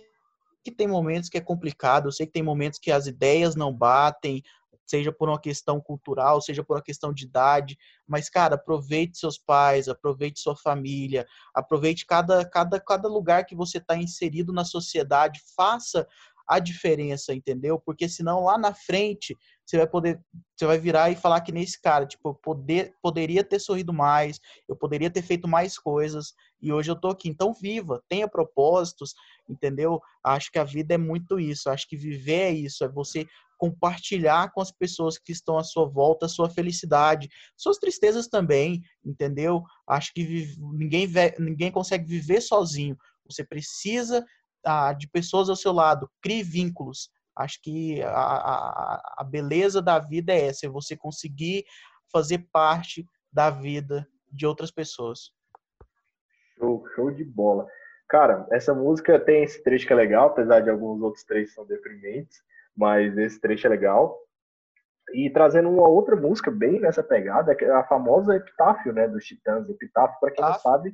que 0.64 0.72
tem 0.72 0.88
momentos 0.88 1.28
que 1.28 1.38
é 1.38 1.40
complicado, 1.40 2.08
eu 2.08 2.12
sei 2.12 2.26
que 2.26 2.32
tem 2.32 2.42
momentos 2.42 2.78
que 2.78 2.90
as 2.90 3.06
ideias 3.06 3.54
não 3.54 3.72
batem, 3.72 4.42
seja 4.90 5.12
por 5.12 5.28
uma 5.28 5.40
questão 5.40 5.80
cultural, 5.80 6.40
seja 6.40 6.64
por 6.64 6.76
uma 6.76 6.82
questão 6.82 7.12
de 7.12 7.24
idade, 7.24 7.78
mas 8.06 8.28
cara, 8.28 8.56
aproveite 8.56 9.18
seus 9.18 9.38
pais, 9.38 9.88
aproveite 9.88 10.40
sua 10.40 10.56
família, 10.56 11.24
aproveite 11.54 12.04
cada, 12.04 12.44
cada, 12.44 12.80
cada 12.80 13.08
lugar 13.08 13.46
que 13.46 13.54
você 13.54 13.78
está 13.78 13.96
inserido 13.96 14.52
na 14.52 14.64
sociedade, 14.64 15.40
faça 15.56 16.06
a 16.50 16.58
diferença, 16.58 17.32
entendeu? 17.32 17.78
Porque 17.78 18.08
senão 18.08 18.42
lá 18.42 18.58
na 18.58 18.74
frente 18.74 19.38
você 19.64 19.76
vai 19.76 19.86
poder, 19.86 20.20
você 20.56 20.66
vai 20.66 20.78
virar 20.78 21.08
e 21.08 21.14
falar 21.14 21.40
que 21.42 21.52
nesse 21.52 21.80
cara, 21.80 22.04
tipo, 22.04 22.30
eu 22.30 22.34
poder, 22.34 22.92
poderia 23.00 23.44
ter 23.44 23.60
sorrido 23.60 23.92
mais, 23.92 24.40
eu 24.68 24.74
poderia 24.74 25.08
ter 25.08 25.22
feito 25.22 25.46
mais 25.46 25.78
coisas 25.78 26.34
e 26.60 26.72
hoje 26.72 26.90
eu 26.90 26.96
tô 26.96 27.06
aqui. 27.06 27.28
Então 27.28 27.54
viva, 27.54 28.02
tenha 28.08 28.26
propósitos, 28.26 29.14
entendeu? 29.48 30.00
Acho 30.24 30.50
que 30.50 30.58
a 30.58 30.64
vida 30.64 30.94
é 30.94 30.98
muito 30.98 31.38
isso, 31.38 31.70
acho 31.70 31.88
que 31.88 31.96
viver 31.96 32.40
é 32.40 32.50
isso, 32.50 32.82
é 32.82 32.88
você 32.88 33.28
compartilhar 33.60 34.50
com 34.52 34.62
as 34.62 34.72
pessoas 34.72 35.18
que 35.18 35.32
estão 35.32 35.58
à 35.58 35.62
sua 35.62 35.86
volta 35.86 36.24
a 36.24 36.28
sua 36.30 36.48
felicidade, 36.48 37.28
suas 37.54 37.76
tristezas 37.76 38.26
também, 38.26 38.80
entendeu? 39.04 39.62
Acho 39.86 40.14
que 40.14 40.56
ninguém, 40.58 41.06
ninguém 41.38 41.70
consegue 41.70 42.06
viver 42.06 42.40
sozinho. 42.40 42.96
Você 43.28 43.44
precisa 43.44 44.24
ah, 44.64 44.94
de 44.94 45.06
pessoas 45.08 45.50
ao 45.50 45.56
seu 45.56 45.72
lado, 45.72 46.10
crie 46.22 46.42
vínculos. 46.42 47.10
Acho 47.36 47.60
que 47.62 48.02
a, 48.02 48.08
a, 48.08 49.14
a 49.18 49.24
beleza 49.24 49.82
da 49.82 49.98
vida 49.98 50.32
é 50.32 50.46
essa, 50.46 50.64
é 50.64 50.70
você 50.70 50.96
conseguir 50.96 51.62
fazer 52.10 52.48
parte 52.50 53.04
da 53.30 53.50
vida 53.50 54.08
de 54.32 54.46
outras 54.46 54.70
pessoas. 54.70 55.32
Show, 56.56 56.82
show 56.94 57.10
de 57.10 57.24
bola. 57.24 57.66
Cara, 58.08 58.46
essa 58.50 58.72
música 58.72 59.20
tem 59.20 59.44
esse 59.44 59.62
trecho 59.62 59.86
que 59.86 59.92
é 59.92 59.96
legal, 59.96 60.28
apesar 60.28 60.60
de 60.60 60.70
alguns 60.70 61.02
outros 61.02 61.24
trechos 61.24 61.54
são 61.54 61.66
deprimentes, 61.66 62.38
mas 62.76 63.16
esse 63.18 63.40
trecho 63.40 63.66
é 63.66 63.70
legal. 63.70 64.16
E 65.12 65.28
trazendo 65.28 65.68
uma 65.68 65.88
outra 65.88 66.14
música 66.14 66.50
bem 66.50 66.78
nessa 66.80 67.02
pegada, 67.02 67.54
que 67.54 67.64
é 67.64 67.70
a 67.70 67.84
famosa 67.84 68.36
Epitáfio, 68.36 68.92
né, 68.92 69.08
dos 69.08 69.24
Titãs. 69.24 69.68
Epitáfio, 69.68 70.16
para 70.20 70.30
quem 70.30 70.44
não 70.44 70.54
sabe, 70.54 70.92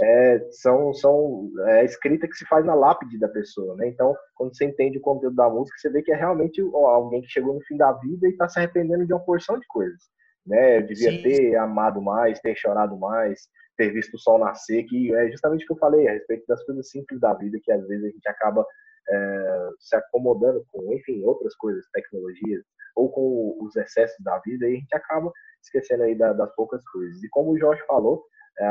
é, 0.00 0.46
são, 0.50 0.94
são 0.94 1.50
é, 1.66 1.84
escrita 1.84 2.28
que 2.28 2.36
se 2.36 2.46
faz 2.46 2.64
na 2.64 2.74
lápide 2.74 3.18
da 3.18 3.28
pessoa, 3.28 3.74
né? 3.76 3.88
Então, 3.88 4.14
quando 4.36 4.56
você 4.56 4.66
entende 4.66 4.98
o 4.98 5.02
conteúdo 5.02 5.34
da 5.34 5.50
música, 5.50 5.76
você 5.78 5.90
vê 5.90 6.00
que 6.02 6.12
é 6.12 6.16
realmente 6.16 6.60
alguém 6.60 7.22
que 7.22 7.28
chegou 7.28 7.54
no 7.54 7.60
fim 7.62 7.76
da 7.76 7.92
vida 7.92 8.28
e 8.28 8.30
está 8.30 8.48
se 8.48 8.58
arrependendo 8.58 9.04
de 9.04 9.12
uma 9.12 9.24
porção 9.24 9.58
de 9.58 9.66
coisas, 9.66 10.00
né? 10.46 10.78
Eu 10.78 10.86
devia 10.86 11.10
Sim. 11.10 11.22
ter 11.22 11.56
amado 11.56 12.00
mais, 12.00 12.38
ter 12.38 12.54
chorado 12.54 12.96
mais, 12.96 13.48
ter 13.76 13.90
visto 13.90 14.14
o 14.14 14.18
sol 14.18 14.38
nascer, 14.38 14.84
que 14.84 15.12
é 15.14 15.28
justamente 15.30 15.64
o 15.64 15.66
que 15.66 15.72
eu 15.72 15.78
falei 15.78 16.06
a 16.08 16.12
respeito 16.12 16.44
das 16.46 16.64
coisas 16.64 16.88
simples 16.88 17.20
da 17.20 17.34
vida, 17.34 17.58
que 17.62 17.72
às 17.72 17.86
vezes 17.86 18.04
a 18.04 18.10
gente 18.10 18.28
acaba 18.28 18.64
é, 19.08 19.68
se 19.78 19.96
acomodando 19.96 20.64
com, 20.72 20.92
enfim, 20.94 21.22
outras 21.24 21.54
coisas, 21.56 21.84
tecnologias, 21.92 22.64
ou 22.94 23.10
com 23.10 23.56
os 23.60 23.76
excessos 23.76 24.16
da 24.24 24.38
vida, 24.38 24.68
e 24.68 24.72
a 24.72 24.78
gente 24.78 24.94
acaba 24.94 25.32
esquecendo 25.62 26.04
aí 26.04 26.14
da, 26.14 26.32
das 26.32 26.54
poucas 26.54 26.82
coisas. 26.88 27.22
E 27.22 27.28
como 27.28 27.52
o 27.52 27.58
Jorge 27.58 27.82
falou, 27.86 28.24
é, 28.58 28.64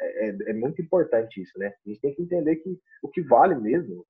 é, 0.00 0.50
é, 0.50 0.52
muito 0.54 0.80
importante 0.80 1.42
isso, 1.42 1.58
né? 1.58 1.74
A 1.86 1.88
gente 1.88 2.00
tem 2.00 2.14
que 2.14 2.22
entender 2.22 2.56
que 2.56 2.80
o 3.02 3.08
que 3.08 3.20
vale 3.22 3.54
mesmo, 3.56 4.06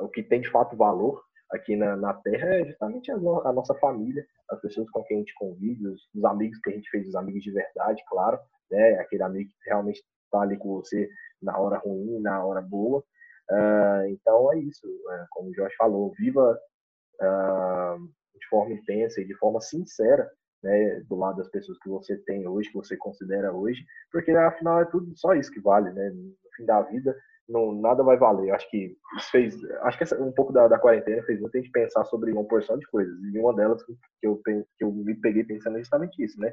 o 0.00 0.08
que 0.08 0.22
tem 0.22 0.40
de 0.40 0.50
fato 0.50 0.74
valor 0.76 1.22
aqui 1.50 1.76
na, 1.76 1.94
na 1.94 2.14
Terra 2.14 2.54
é 2.54 2.64
justamente 2.64 3.12
a, 3.12 3.14
a, 3.14 3.52
nossa 3.52 3.74
família, 3.74 4.24
as 4.50 4.60
pessoas 4.60 4.88
com 4.90 5.02
quem 5.04 5.18
a 5.18 5.20
gente 5.20 5.34
convive, 5.34 5.86
os, 5.86 6.00
os, 6.14 6.24
amigos 6.24 6.58
que 6.60 6.70
a 6.70 6.72
gente 6.72 6.88
fez, 6.90 7.06
os 7.08 7.14
amigos 7.14 7.42
de 7.42 7.52
verdade, 7.52 8.02
claro, 8.08 8.38
né? 8.70 8.94
Aquele 9.00 9.22
amigo 9.22 9.50
que 9.50 9.68
realmente 9.68 10.02
está 10.24 10.40
ali 10.40 10.56
com 10.56 10.76
você 10.76 11.08
na 11.42 11.58
hora 11.58 11.76
ruim, 11.78 12.20
na 12.20 12.44
hora 12.44 12.62
boa. 12.62 13.04
Uh, 13.50 14.08
então 14.08 14.52
é 14.52 14.58
isso, 14.58 14.86
uh, 14.86 15.26
como 15.30 15.50
o 15.50 15.54
Jorge 15.54 15.74
falou, 15.76 16.12
viva 16.18 16.58
uh, 17.20 17.98
de 18.38 18.48
forma 18.48 18.74
intensa 18.74 19.20
e 19.20 19.26
de 19.26 19.34
forma 19.36 19.60
sincera, 19.60 20.30
né, 20.62 21.00
do 21.08 21.16
lado 21.16 21.36
das 21.36 21.48
pessoas 21.50 21.78
que 21.80 21.88
você 21.90 22.16
tem 22.24 22.48
hoje, 22.48 22.70
que 22.70 22.76
você 22.76 22.96
considera 22.96 23.52
hoje, 23.52 23.84
porque 24.10 24.30
afinal 24.30 24.80
é 24.80 24.86
tudo 24.86 25.12
só 25.16 25.34
isso 25.34 25.50
que 25.50 25.60
vale, 25.60 25.92
né? 25.92 26.10
No 26.10 26.34
fim 26.56 26.64
da 26.64 26.80
vida, 26.82 27.14
não, 27.46 27.72
nada 27.74 28.02
vai 28.02 28.16
valer. 28.16 28.50
Acho 28.50 28.70
que 28.70 28.96
fez, 29.30 29.62
acho 29.82 29.98
que 29.98 30.04
essa, 30.04 30.18
um 30.22 30.32
pouco 30.32 30.52
da, 30.52 30.66
da 30.66 30.78
quarentena 30.78 31.22
fez 31.24 31.38
muita 31.38 31.58
gente 31.58 31.70
pensar 31.70 32.04
sobre 32.06 32.32
uma 32.32 32.44
porção 32.44 32.78
de 32.78 32.86
coisas, 32.86 33.14
e 33.22 33.38
uma 33.38 33.54
delas 33.54 33.84
que 33.84 33.92
eu, 34.22 34.40
que 34.42 34.64
eu 34.84 34.90
me 34.90 35.14
peguei 35.20 35.44
pensando 35.44 35.76
é 35.76 35.80
justamente 35.80 36.24
isso, 36.24 36.40
né? 36.40 36.50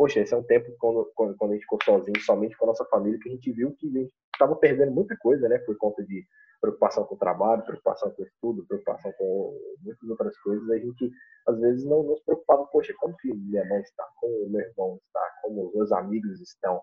poxa, 0.00 0.20
esse 0.20 0.32
é 0.32 0.36
um 0.38 0.42
tempo 0.42 0.74
quando, 0.78 1.12
quando, 1.14 1.36
quando 1.36 1.50
a 1.50 1.54
gente 1.54 1.64
ficou 1.64 1.78
sozinho, 1.84 2.18
somente 2.22 2.56
com 2.56 2.64
a 2.64 2.68
nossa 2.68 2.86
família, 2.86 3.18
que 3.20 3.28
a 3.28 3.32
gente 3.32 3.52
viu 3.52 3.76
que 3.76 4.10
estava 4.40 4.56
perdendo 4.56 4.92
muita 4.92 5.16
coisa, 5.18 5.48
né, 5.48 5.58
por 5.58 5.76
conta 5.76 6.02
de 6.04 6.24
preocupação 6.60 7.04
com 7.04 7.14
o 7.14 7.18
trabalho, 7.18 7.64
preocupação 7.64 8.10
com 8.10 8.22
o 8.22 8.26
estudo, 8.26 8.66
preocupação 8.66 9.12
com 9.12 9.58
muitas 9.82 10.08
outras 10.08 10.38
coisas, 10.40 10.68
a 10.70 10.78
gente 10.78 11.10
às 11.48 11.58
vezes 11.58 11.84
não 11.84 12.02
nos 12.02 12.22
preocupava, 12.22 12.66
poxa, 12.66 12.92
como 12.98 13.16
que 13.16 13.32
minha 13.32 13.64
mãe 13.66 13.80
está, 13.80 14.04
como 14.16 14.50
meu 14.50 14.60
irmão 14.60 14.98
está, 15.06 15.30
como 15.42 15.68
os 15.68 15.74
meus 15.74 15.92
amigos 15.92 16.40
estão, 16.40 16.80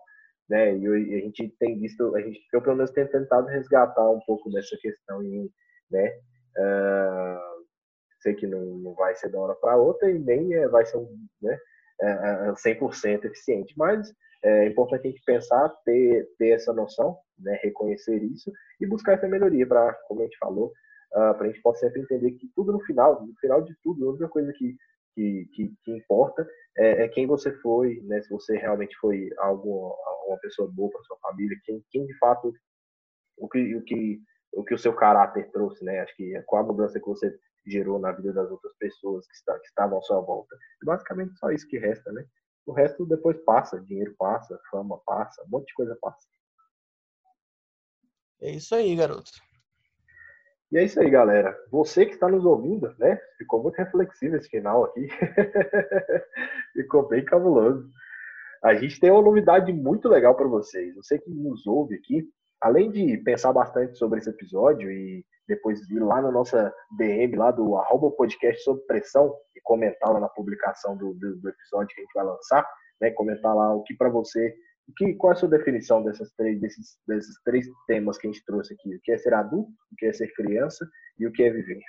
né? 0.48 0.76
E 0.76 0.86
a 0.86 1.20
gente 1.20 1.54
tem 1.60 1.78
visto, 1.78 2.14
a 2.16 2.20
gente, 2.20 2.40
eu 2.52 2.60
pelo 2.60 2.76
menos 2.76 2.90
tenho 2.90 3.08
tentado 3.08 3.46
resgatar 3.46 4.10
um 4.10 4.20
pouco 4.26 4.50
dessa 4.50 4.76
questão 4.80 5.22
em 5.22 5.48
né? 5.90 6.18
Uh, 6.58 7.64
sei 8.20 8.34
que 8.34 8.46
não, 8.46 8.60
não 8.60 8.94
vai 8.94 9.14
ser 9.14 9.30
da 9.30 9.38
hora 9.38 9.54
para 9.54 9.76
outra 9.76 10.10
e 10.10 10.18
nem 10.18 10.54
é, 10.54 10.68
vai 10.68 10.84
ser 10.84 10.98
né, 11.40 11.58
é, 12.00 12.52
100% 12.52 13.24
eficiente, 13.24 13.74
mas 13.76 14.12
é 14.42 14.66
importante 14.66 15.06
a 15.06 15.10
gente 15.10 15.22
pensar, 15.24 15.68
ter, 15.84 16.28
ter 16.38 16.50
essa 16.50 16.72
noção, 16.72 17.18
né, 17.38 17.58
reconhecer 17.62 18.22
isso 18.22 18.52
e 18.80 18.86
buscar 18.86 19.14
essa 19.14 19.26
melhoria 19.26 19.66
para, 19.66 19.92
como 20.06 20.20
a 20.20 20.24
gente 20.24 20.38
falou, 20.38 20.68
uh, 21.12 21.34
para 21.34 21.44
a 21.44 21.46
gente 21.46 21.60
possa 21.60 21.80
sempre 21.80 22.02
entender 22.02 22.32
que 22.32 22.48
tudo 22.54 22.72
no 22.72 22.80
final, 22.80 23.26
no 23.26 23.34
final 23.40 23.62
de 23.62 23.74
tudo, 23.82 24.06
a 24.06 24.10
única 24.10 24.28
coisa 24.28 24.52
que, 24.52 24.76
que, 25.14 25.48
que, 25.52 25.74
que 25.82 25.90
importa 25.90 26.46
é, 26.76 27.04
é, 27.04 27.08
quem 27.08 27.26
você 27.26 27.52
foi, 27.58 28.00
né, 28.04 28.22
se 28.22 28.30
você 28.30 28.56
realmente 28.56 28.96
foi 29.00 29.28
algo, 29.38 29.92
uma 30.28 30.38
pessoa 30.38 30.70
boa 30.72 30.90
para 30.90 31.02
sua 31.02 31.18
família, 31.18 31.58
quem, 31.64 31.82
quem 31.90 32.06
de 32.06 32.16
fato 32.18 32.52
o 33.36 33.48
que, 33.48 33.74
o 33.76 33.82
que 33.82 34.20
o 34.52 34.64
que 34.64 34.74
o 34.74 34.78
seu 34.78 34.94
caráter 34.94 35.50
trouxe, 35.50 35.84
né? 35.84 36.00
Acho 36.00 36.16
que 36.16 36.42
qual 36.46 36.62
a 36.62 36.66
mudança 36.66 36.98
que 36.98 37.06
você 37.06 37.38
gerou 37.70 37.98
na 37.98 38.12
vida 38.12 38.32
das 38.32 38.50
outras 38.50 38.74
pessoas 38.76 39.26
que, 39.26 39.34
está, 39.34 39.58
que 39.58 39.66
estavam 39.66 39.98
à 39.98 40.02
sua 40.02 40.20
volta. 40.20 40.56
Basicamente 40.84 41.38
só 41.38 41.50
isso 41.50 41.68
que 41.68 41.78
resta, 41.78 42.10
né? 42.12 42.24
O 42.66 42.72
resto 42.72 43.06
depois 43.06 43.38
passa, 43.44 43.80
dinheiro 43.80 44.14
passa, 44.18 44.60
fama 44.70 44.98
passa, 45.06 45.42
um 45.44 45.48
monte 45.48 45.68
de 45.68 45.74
coisa 45.74 45.96
passa. 46.00 46.26
É 48.40 48.50
isso 48.50 48.74
aí, 48.74 48.94
garoto. 48.94 49.30
E 50.70 50.76
é 50.76 50.84
isso 50.84 51.00
aí, 51.00 51.08
galera. 51.08 51.58
Você 51.70 52.04
que 52.04 52.12
está 52.12 52.28
nos 52.28 52.44
ouvindo, 52.44 52.94
né? 52.98 53.18
Ficou 53.38 53.62
muito 53.62 53.76
reflexivo 53.76 54.36
esse 54.36 54.48
final 54.48 54.84
aqui. 54.84 55.08
Ficou 56.74 57.08
bem 57.08 57.24
cabuloso. 57.24 57.90
A 58.62 58.74
gente 58.74 59.00
tem 59.00 59.10
uma 59.10 59.22
novidade 59.22 59.72
muito 59.72 60.08
legal 60.08 60.36
para 60.36 60.46
vocês. 60.46 60.94
Você 60.96 61.18
que 61.18 61.30
nos 61.30 61.66
ouve 61.66 61.94
aqui, 61.94 62.28
além 62.60 62.90
de 62.90 63.16
pensar 63.18 63.52
bastante 63.52 63.96
sobre 63.96 64.18
esse 64.18 64.28
episódio 64.28 64.90
e 64.90 65.24
depois 65.48 65.80
ir 65.90 66.00
lá 66.00 66.20
na 66.20 66.30
nossa 66.30 66.72
DM, 66.96 67.36
lá 67.36 67.50
do 67.50 67.76
arroba 67.76 68.10
podcast 68.10 68.62
sob 68.62 68.80
pressão, 68.86 69.34
e 69.56 69.60
comentar 69.62 70.12
lá 70.12 70.20
na 70.20 70.28
publicação 70.28 70.96
do, 70.96 71.14
do, 71.14 71.36
do, 71.40 71.48
episódio 71.48 71.94
que 71.94 72.00
a 72.00 72.04
gente 72.04 72.14
vai 72.14 72.24
lançar, 72.24 72.68
né? 73.00 73.10
Comentar 73.12 73.56
lá 73.56 73.74
o 73.74 73.82
que 73.82 73.94
para 73.96 74.10
você, 74.10 74.54
o 74.86 74.92
que, 74.94 75.14
qual 75.14 75.32
é 75.32 75.36
a 75.36 75.38
sua 75.38 75.48
definição 75.48 76.02
dessas 76.02 76.30
três, 76.34 76.60
desses, 76.60 76.98
desses 77.06 77.42
três 77.42 77.66
temas 77.86 78.18
que 78.18 78.26
a 78.26 78.30
gente 78.30 78.44
trouxe 78.44 78.74
aqui? 78.74 78.94
O 78.94 79.00
que 79.02 79.12
é 79.12 79.18
ser 79.18 79.34
adulto, 79.34 79.70
o 79.92 79.96
que 79.96 80.06
é 80.06 80.12
ser 80.12 80.32
criança 80.34 80.86
e 81.18 81.26
o 81.26 81.32
que 81.32 81.42
é 81.42 81.50
viver. 81.50 81.80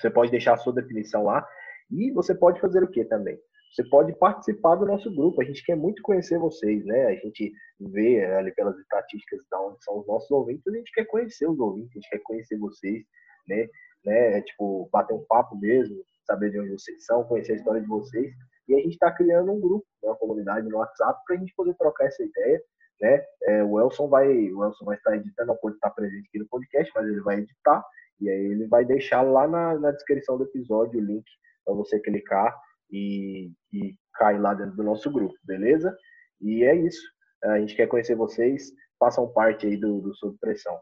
Você 0.00 0.10
pode 0.10 0.30
deixar 0.30 0.54
a 0.54 0.58
sua 0.58 0.72
definição 0.72 1.24
lá 1.24 1.46
e 1.90 2.10
você 2.12 2.34
pode 2.34 2.60
fazer 2.60 2.82
o 2.82 2.90
que 2.90 3.04
também? 3.04 3.38
Você 3.74 3.82
pode 3.88 4.16
participar 4.18 4.76
do 4.76 4.86
nosso 4.86 5.12
grupo. 5.12 5.42
A 5.42 5.44
gente 5.44 5.64
quer 5.64 5.74
muito 5.74 6.00
conhecer 6.02 6.38
vocês, 6.38 6.84
né? 6.86 7.06
A 7.06 7.14
gente 7.16 7.52
vê 7.80 8.24
ali 8.24 8.52
pelas 8.54 8.78
estatísticas 8.78 9.40
de 9.40 9.56
onde 9.56 9.82
são 9.82 9.98
os 9.98 10.06
nossos 10.06 10.30
ouvintes, 10.30 10.64
a 10.66 10.76
gente 10.76 10.92
quer 10.92 11.04
conhecer 11.06 11.48
os 11.48 11.58
ouvintes, 11.58 11.90
a 11.90 11.94
gente 11.94 12.08
quer 12.08 12.20
conhecer 12.20 12.56
vocês, 12.56 13.02
né? 13.48 13.66
né? 14.04 14.38
É, 14.38 14.42
tipo, 14.42 14.88
bater 14.92 15.14
um 15.14 15.24
papo 15.24 15.56
mesmo, 15.56 16.04
saber 16.24 16.52
de 16.52 16.60
onde 16.60 16.70
vocês 16.70 17.04
são, 17.04 17.24
conhecer 17.24 17.54
a 17.54 17.56
história 17.56 17.80
de 17.80 17.88
vocês. 17.88 18.32
E 18.68 18.74
a 18.74 18.78
gente 18.78 18.92
está 18.92 19.10
criando 19.10 19.50
um 19.50 19.60
grupo, 19.60 19.84
né? 20.02 20.08
uma 20.08 20.16
comunidade 20.16 20.68
no 20.68 20.78
WhatsApp 20.78 21.20
para 21.26 21.34
a 21.34 21.38
gente 21.38 21.52
poder 21.56 21.74
trocar 21.74 22.06
essa 22.06 22.22
ideia. 22.22 22.62
Né? 23.00 23.24
É, 23.42 23.64
o 23.64 23.80
Elson 23.80 24.08
vai, 24.08 24.28
o 24.52 24.64
Elson 24.64 24.84
vai 24.84 24.96
estar 24.96 25.16
editando, 25.16 25.48
não 25.48 25.56
pode 25.56 25.74
estar 25.74 25.90
presente 25.90 26.28
aqui 26.28 26.38
no 26.38 26.46
podcast, 26.46 26.92
mas 26.94 27.08
ele 27.08 27.20
vai 27.22 27.40
editar 27.40 27.84
e 28.20 28.30
aí 28.30 28.46
ele 28.46 28.68
vai 28.68 28.84
deixar 28.84 29.22
lá 29.22 29.48
na, 29.48 29.76
na 29.80 29.90
descrição 29.90 30.38
do 30.38 30.44
episódio 30.44 31.00
o 31.00 31.04
link 31.04 31.24
para 31.64 31.74
você 31.74 31.98
clicar 31.98 32.56
e, 32.94 33.52
e 33.72 33.96
cai 34.14 34.38
lá 34.38 34.54
dentro 34.54 34.76
do 34.76 34.84
nosso 34.84 35.10
grupo, 35.10 35.34
beleza? 35.42 35.96
E 36.40 36.62
é 36.62 36.76
isso. 36.76 37.02
A 37.42 37.58
gente 37.58 37.74
quer 37.74 37.88
conhecer 37.88 38.14
vocês. 38.14 38.70
Façam 38.98 39.32
parte 39.32 39.66
aí 39.66 39.76
do, 39.76 40.00
do 40.00 40.14
Sob 40.14 40.38
Pressão. 40.38 40.78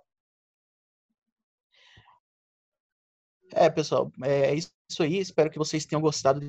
É, 3.55 3.69
pessoal, 3.71 4.11
é 4.23 4.55
isso 4.55 4.71
aí. 5.01 5.19
Espero 5.19 5.51
que 5.51 5.59
vocês 5.59 5.87
tenham 5.87 6.03
gostado 6.03 6.41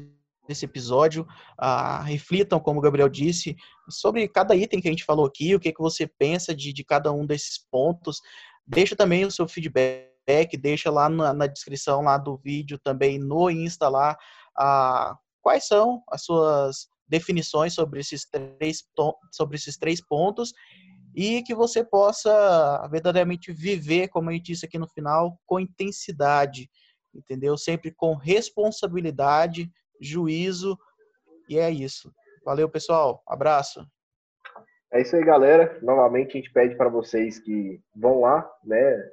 desse 0.47 0.65
episódio. 0.65 1.25
Ah, 1.57 2.01
reflitam, 2.01 2.59
como 2.59 2.79
o 2.79 2.83
Gabriel 2.83 3.09
disse, 3.09 3.55
sobre 3.89 4.27
cada 4.27 4.55
item 4.55 4.81
que 4.81 4.87
a 4.89 4.91
gente 4.91 5.05
falou 5.05 5.25
aqui, 5.25 5.55
o 5.55 5.59
que, 5.59 5.71
que 5.71 5.81
você 5.81 6.05
pensa 6.05 6.53
de, 6.53 6.73
de 6.73 6.83
cada 6.83 7.11
um 7.11 7.25
desses 7.25 7.57
pontos. 7.71 8.21
Deixa 8.67 8.95
também 8.95 9.25
o 9.25 9.31
seu 9.31 9.47
feedback, 9.47 10.57
deixa 10.57 10.91
lá 10.91 11.09
na, 11.09 11.33
na 11.33 11.47
descrição 11.47 12.01
lá 12.01 12.17
do 12.17 12.37
vídeo, 12.37 12.77
também 12.77 13.17
no 13.17 13.49
Insta 13.49 13.89
lá, 13.89 14.17
ah, 14.57 15.17
quais 15.43 15.67
são 15.67 16.01
as 16.09 16.23
suas 16.23 16.87
definições 17.07 17.75
sobre 17.75 17.99
esses 17.99 18.25
três, 18.25 18.83
sobre 19.31 19.57
esses 19.57 19.77
três 19.77 20.01
pontos 20.03 20.53
e 21.15 21.43
que 21.43 21.53
você 21.53 21.83
possa 21.83 22.87
verdadeiramente 22.89 23.51
viver, 23.51 24.07
como 24.07 24.29
a 24.29 24.33
gente 24.33 24.45
disse 24.45 24.65
aqui 24.65 24.79
no 24.79 24.87
final, 24.87 25.39
com 25.45 25.59
intensidade, 25.59 26.67
entendeu? 27.13 27.55
Sempre 27.55 27.91
com 27.91 28.15
responsabilidade, 28.15 29.69
juízo, 30.01 30.75
e 31.47 31.59
é 31.59 31.69
isso. 31.69 32.11
Valeu, 32.43 32.67
pessoal. 32.67 33.21
Abraço. 33.27 33.85
É 34.93 35.01
isso 35.01 35.15
aí, 35.15 35.23
galera. 35.25 35.75
Novamente, 35.81 36.37
a 36.37 36.39
gente 36.39 36.53
pede 36.53 36.75
para 36.75 36.87
vocês 36.87 37.39
que 37.39 37.81
vão 37.95 38.21
lá, 38.21 38.47
né? 38.63 39.09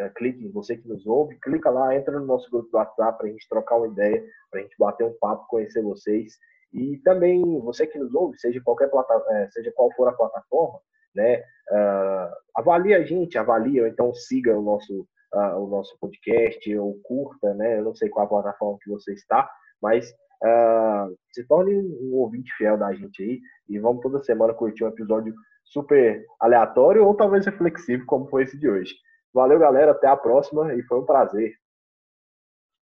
É, 0.00 0.08
clique, 0.16 0.48
você 0.48 0.76
que 0.76 0.88
nos 0.88 1.06
ouve, 1.06 1.38
clica 1.38 1.70
lá, 1.70 1.94
entra 1.94 2.18
no 2.18 2.26
nosso 2.26 2.50
grupo 2.50 2.68
do 2.68 2.76
WhatsApp 2.76 3.16
para 3.16 3.28
a 3.28 3.30
gente 3.30 3.48
trocar 3.48 3.76
uma 3.76 3.86
ideia, 3.86 4.20
para 4.50 4.58
a 4.58 4.62
gente 4.64 4.74
bater 4.76 5.04
um 5.04 5.16
papo, 5.20 5.46
conhecer 5.46 5.80
vocês. 5.80 6.32
E 6.72 6.98
também 7.04 7.40
você 7.60 7.86
que 7.86 7.96
nos 7.96 8.12
ouve, 8.16 8.36
seja 8.36 8.60
qualquer 8.64 8.90
é, 9.30 9.48
seja 9.52 9.72
qual 9.76 9.92
for 9.94 10.08
a 10.08 10.12
plataforma, 10.12 10.80
né? 11.14 11.38
Uh, 11.70 12.34
avalie 12.56 12.92
a 12.92 13.04
gente, 13.04 13.38
avalie, 13.38 13.80
ou 13.80 13.86
então 13.86 14.12
siga 14.12 14.58
o 14.58 14.62
nosso, 14.62 15.06
uh, 15.32 15.56
o 15.56 15.68
nosso 15.68 15.96
podcast, 16.00 16.76
ou 16.78 16.98
curta, 17.04 17.54
né? 17.54 17.78
Eu 17.78 17.84
não 17.84 17.94
sei 17.94 18.08
qual 18.08 18.26
a 18.26 18.28
plataforma 18.28 18.76
que 18.82 18.90
você 18.90 19.12
está, 19.12 19.48
mas 19.80 20.12
uh, 20.44 21.16
se 21.32 21.44
torne 21.46 21.74
um 21.74 22.14
ouvinte 22.14 22.52
fiel 22.56 22.76
da 22.78 22.92
gente 22.94 23.22
aí 23.22 23.40
e 23.68 23.78
vamos 23.78 24.02
toda 24.02 24.22
semana 24.22 24.54
curtir 24.54 24.84
um 24.84 24.88
episódio 24.88 25.34
super 25.64 26.24
aleatório 26.40 27.04
ou 27.04 27.14
talvez 27.14 27.44
reflexivo, 27.46 28.06
como 28.06 28.28
foi 28.28 28.44
esse 28.44 28.58
de 28.58 28.68
hoje. 28.68 28.94
Valeu, 29.34 29.58
galera. 29.58 29.92
Até 29.92 30.06
a 30.06 30.16
próxima 30.16 30.74
e 30.74 30.82
foi 30.84 30.98
um 30.98 31.04
prazer. 31.04 31.52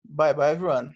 Bye, 0.06 0.34
bye, 0.34 0.52
everyone. 0.52 0.92